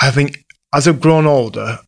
[0.00, 0.44] I think
[0.74, 1.80] as I've grown older,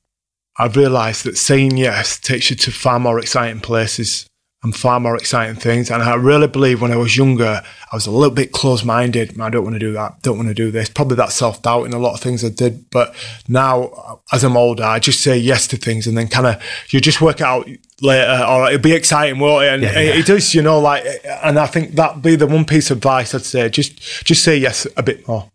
[0.58, 4.27] I've realised that saying yes takes you to far more exciting places
[4.64, 5.88] and far more exciting things.
[5.88, 9.40] And I really believe when I was younger, I was a little bit close minded.
[9.40, 10.20] I don't want to do that.
[10.22, 10.88] Don't want to do this.
[10.88, 12.90] Probably that self doubt in a lot of things I did.
[12.90, 13.14] But
[13.46, 17.00] now, as I'm older, I just say yes to things and then kind of you
[17.00, 17.68] just work it out
[18.02, 19.72] later, or it'll be exciting, won't it?
[19.74, 20.20] And Yeah, it, yeah.
[20.20, 21.04] it does, you know, like,
[21.44, 23.68] and I think that'd be the one piece of advice I'd say.
[23.68, 25.52] Just, just say yes a bit more.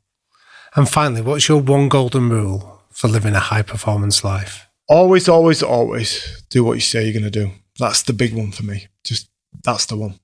[0.75, 4.67] And finally, what's your one golden rule for living a high performance life?
[4.93, 7.51] Always, always, always do what you say you're going to do.
[7.79, 8.87] That's the big one for me.
[9.03, 9.27] Just
[9.63, 10.19] that's the one.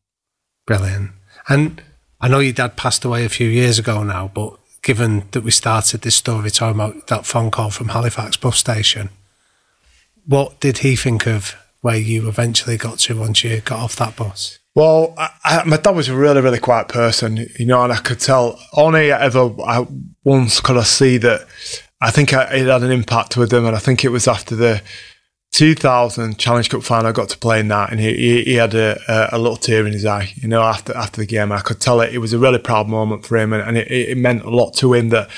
[0.67, 1.11] Brilliant.
[1.47, 1.81] And
[2.21, 5.51] I know your dad passed away a few years ago now, but given that we
[5.51, 9.09] started this story talking about that phone call from Halifax bus station,
[10.25, 14.15] what did he think of where you eventually got to once you got off that
[14.15, 14.59] bus?
[14.75, 17.97] Well, I, I, my dad was a really, really quiet person, you know, and I
[17.97, 19.87] could tell only ever I,
[20.23, 21.47] once could I see that
[22.01, 24.55] I think I, it had an impact with him, and I think it was after
[24.55, 24.81] the
[25.51, 28.73] 2000 Challenge Cup final I got to play in that, and he, he, he had
[28.73, 31.51] a, a, a little tear in his eye, you know, after after the game.
[31.51, 33.91] I could tell it, it was a really proud moment for him, and, and it,
[33.91, 35.29] it meant a lot to him that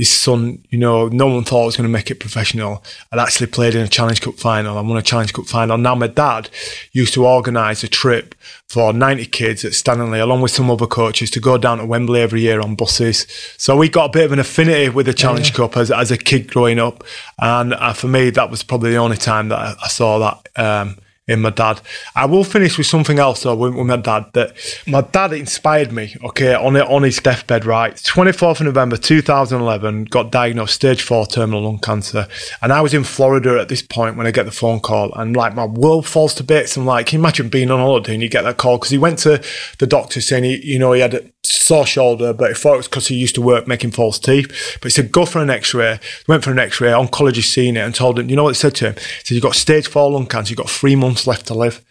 [0.00, 2.82] his son, you know, no one thought I was going to make it professional.
[3.12, 4.78] I'd actually played in a Challenge Cup final.
[4.78, 5.76] I won a Challenge Cup final.
[5.76, 6.48] Now my dad
[6.92, 8.34] used to organise a trip
[8.66, 12.22] for 90 kids at Stanley, along with some other coaches, to go down to Wembley
[12.22, 13.26] every year on buses.
[13.58, 15.56] So we got a bit of an affinity with the Challenge yeah.
[15.56, 17.04] Cup as, as a kid growing up.
[17.38, 20.58] And uh, for me, that was probably the only time that I, I saw that.
[20.58, 20.96] Um,
[21.30, 21.80] in my dad.
[22.14, 24.56] I will finish with something else though with, with my dad that
[24.86, 26.16] my dad inspired me.
[26.24, 27.64] Okay, on it on his deathbed.
[27.64, 32.26] Right, twenty fourth of November two thousand eleven, got diagnosed stage four terminal lung cancer,
[32.60, 35.36] and I was in Florida at this point when I get the phone call, and
[35.36, 36.76] like my world falls to bits.
[36.76, 38.98] I'm like, can you imagine being on holiday and you get that call because he
[38.98, 39.42] went to
[39.78, 42.78] the doctor saying he, you know, he had a sore shoulder, but he thought it
[42.78, 44.48] was because he used to work making false teeth.
[44.80, 45.98] But he said, go for an X-ray.
[46.28, 46.90] Went for an X-ray.
[46.90, 48.94] Oncologist seen it and told him, you know what it said to him?
[48.94, 50.50] He said, you've got stage four lung cancer.
[50.50, 51.84] You've got three months left to live.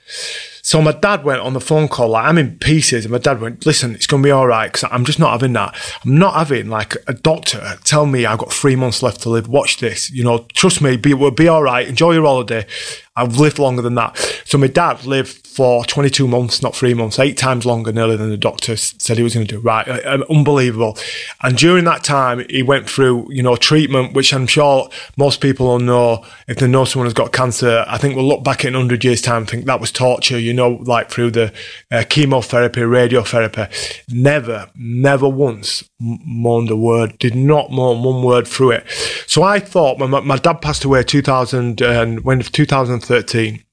[0.69, 3.41] So my dad went on the phone call, like I'm in pieces, and my dad
[3.41, 5.75] went, "Listen, it's gonna be all right, because I'm just not having that.
[6.05, 9.47] I'm not having like a doctor tell me I've got three months left to live.
[9.47, 11.87] Watch this, you know, trust me, be, we'll be all right.
[11.87, 12.67] Enjoy your holiday.
[13.15, 14.17] I've lived longer than that.
[14.45, 18.29] So my dad lived for 22 months, not three months, eight times longer nearly than
[18.29, 19.59] the doctor said he was going to do.
[19.59, 20.97] Right, uh, um, unbelievable.
[21.43, 25.67] And during that time, he went through, you know, treatment, which I'm sure most people
[25.67, 27.83] will know if they know someone has got cancer.
[27.87, 30.53] I think we'll look back in 100 years' time and think that was torture, you
[30.53, 31.53] know, like through the
[31.91, 34.03] uh, chemotherapy, radiotherapy.
[34.09, 38.89] Never, never once moaned a word, did not moan one word through it.
[39.27, 43.63] So I thought my, my dad passed away 2000 and when 2013,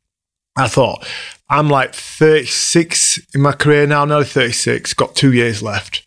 [0.58, 1.06] I thought
[1.48, 6.04] I'm like 36 in my career now, nearly 36, got two years left.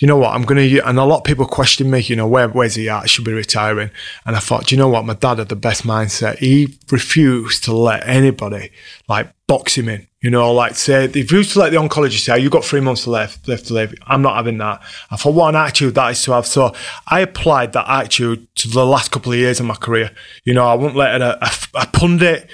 [0.00, 0.34] You know what?
[0.34, 2.88] I'm going to, and a lot of people question me, you know, where, where's he
[2.88, 3.02] at?
[3.02, 3.90] I should be retiring.
[4.24, 5.04] And I thought, you know what?
[5.04, 6.38] My dad had the best mindset.
[6.38, 8.70] He refused to let anybody
[9.08, 10.06] like box him in.
[10.20, 12.80] You know, like say, if you to let the oncologist say, oh, you've got three
[12.80, 14.82] months left, left to live, I'm not having that.
[15.10, 16.46] I thought, what an attitude that is to have.
[16.46, 16.74] So
[17.06, 20.10] I applied that attitude to the last couple of years of my career.
[20.44, 22.50] You know, I wouldn't let a, a, a pundit,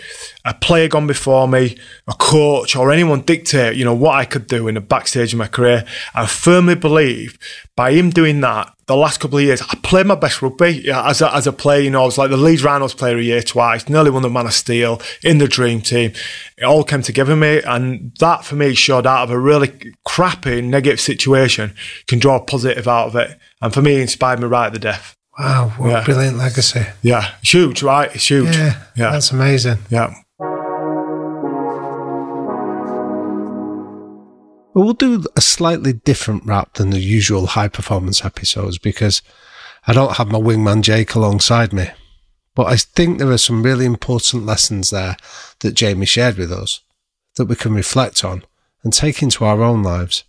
[0.46, 1.76] a player gone before me,
[2.06, 5.38] a coach, or anyone dictate, you know, what I could do in the backstage of
[5.38, 5.84] my career.
[6.14, 7.36] I firmly believe
[7.74, 11.08] by him doing that, the last couple of years, I played my best rugby yeah,
[11.08, 11.80] as, a, as a player.
[11.80, 14.30] You know, I was like the Leeds Rhinos player a year twice, nearly won the
[14.30, 16.12] Man of Steel in the dream team.
[16.56, 17.60] It all came together for me.
[17.62, 21.74] And that for me showed out of a really crappy, negative situation,
[22.06, 23.36] can draw a positive out of it.
[23.60, 25.16] And for me, it inspired me right at the death.
[25.36, 26.02] Wow, what yeah.
[26.02, 26.86] a brilliant legacy.
[27.02, 28.14] Yeah, huge, right?
[28.14, 28.56] It's huge.
[28.56, 29.10] Yeah, yeah.
[29.10, 29.78] That's amazing.
[29.90, 30.14] Yeah.
[34.76, 39.22] Well, we'll do a slightly different wrap than the usual high performance episodes because
[39.86, 41.88] I don't have my wingman Jake alongside me.
[42.54, 45.16] But I think there are some really important lessons there
[45.60, 46.82] that Jamie shared with us
[47.36, 48.44] that we can reflect on
[48.84, 50.24] and take into our own lives.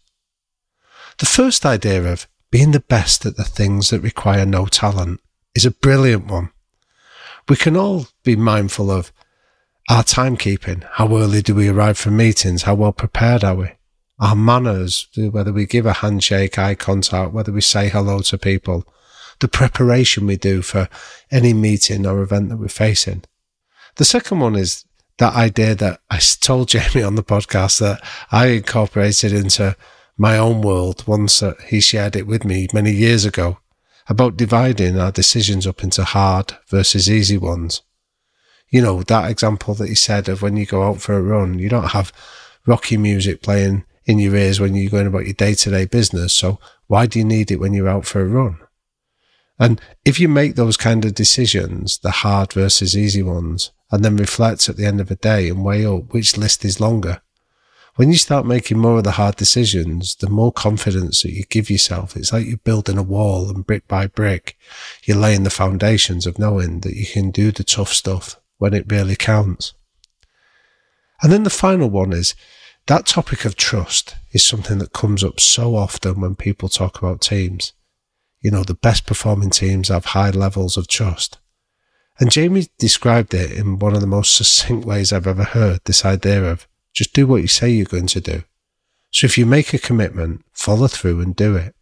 [1.17, 5.19] The first idea of being the best at the things that require no talent
[5.55, 6.51] is a brilliant one.
[7.49, 9.11] We can all be mindful of
[9.89, 10.87] our timekeeping.
[10.93, 12.61] How early do we arrive for meetings?
[12.61, 13.71] How well prepared are we?
[14.20, 18.84] Our manners, whether we give a handshake, eye contact, whether we say hello to people,
[19.39, 20.89] the preparation we do for
[21.30, 23.24] any meeting or event that we're facing.
[23.97, 24.86] The second one is
[25.18, 29.76] that idea that I told Jamie on the podcast that I incorporated into
[30.18, 33.59] my own world once that he shared it with me many years ago
[34.09, 37.82] about dividing our decisions up into hard versus easy ones.
[38.70, 41.59] You know, that example that he said of when you go out for a run,
[41.59, 42.11] you don't have
[42.65, 46.34] rocky music playing in your ears when you're going about your day to day business.
[46.34, 48.58] So why do you need it when you're out for a run?
[49.60, 54.16] And if you make those kind of decisions, the hard versus easy ones, and then
[54.18, 57.22] reflect at the end of the day and weigh up which list is longer,
[57.95, 61.70] when you start making more of the hard decisions, the more confidence that you give
[61.70, 64.55] yourself, it's like you're building a wall and brick by brick,
[65.03, 68.91] you're laying the foundations of knowing that you can do the tough stuff when it
[68.91, 69.74] really counts.
[71.24, 72.36] And then the final one is
[72.88, 77.21] that topic of trust is something that comes up so often when people talk about
[77.21, 77.73] teams.
[78.41, 81.38] You know, the best performing teams have high levels of trust.
[82.19, 86.03] And Jamie described it in one of the most succinct ways I've ever heard this
[86.05, 88.43] idea of just do what you say you're going to do.
[89.11, 91.75] So if you make a commitment, follow through and do it.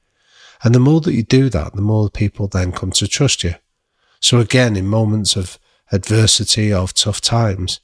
[0.64, 3.56] And the more that you do that, the more people then come to trust you.
[4.20, 5.60] So again, in moments of
[5.92, 7.80] adversity, of tough times,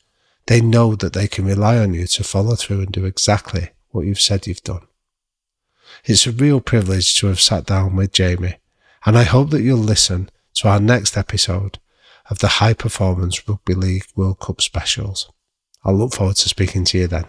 [0.47, 4.05] they know that they can rely on you to follow through and do exactly what
[4.05, 4.87] you've said you've done.
[6.05, 8.57] It's a real privilege to have sat down with Jamie,
[9.05, 11.79] and I hope that you'll listen to our next episode
[12.29, 15.29] of the High Performance Rugby League World Cup specials.
[15.83, 17.25] I look forward to speaking to you then.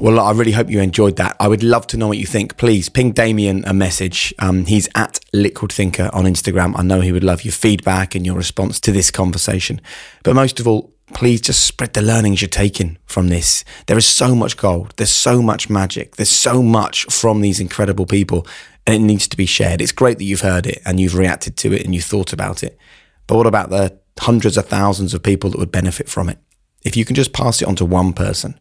[0.00, 1.36] Well, I really hope you enjoyed that.
[1.40, 2.56] I would love to know what you think.
[2.56, 4.32] Please ping Damian a message.
[4.38, 6.78] Um, he's at Liquid Thinker on Instagram.
[6.78, 9.80] I know he would love your feedback and your response to this conversation.
[10.22, 13.64] But most of all, please just spread the learnings you're taking from this.
[13.88, 14.94] There is so much gold.
[14.98, 16.14] There's so much magic.
[16.14, 18.46] There's so much from these incredible people
[18.86, 19.80] and it needs to be shared.
[19.82, 22.62] It's great that you've heard it and you've reacted to it and you thought about
[22.62, 22.78] it.
[23.26, 26.38] But what about the hundreds of thousands of people that would benefit from it?
[26.84, 28.60] If you can just pass it on to one person,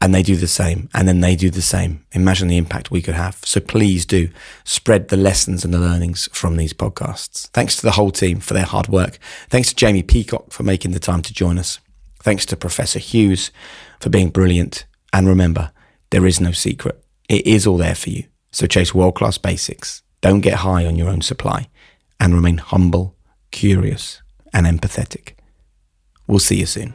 [0.00, 2.04] and they do the same, and then they do the same.
[2.12, 3.36] Imagine the impact we could have.
[3.44, 4.28] So please do
[4.64, 7.48] spread the lessons and the learnings from these podcasts.
[7.48, 9.18] Thanks to the whole team for their hard work.
[9.48, 11.78] Thanks to Jamie Peacock for making the time to join us.
[12.22, 13.50] Thanks to Professor Hughes
[14.00, 14.84] for being brilliant.
[15.12, 15.72] And remember,
[16.10, 17.02] there is no secret.
[17.28, 18.24] It is all there for you.
[18.50, 20.02] So chase world class basics.
[20.20, 21.68] Don't get high on your own supply
[22.20, 23.16] and remain humble,
[23.50, 24.22] curious,
[24.52, 25.34] and empathetic.
[26.26, 26.94] We'll see you soon.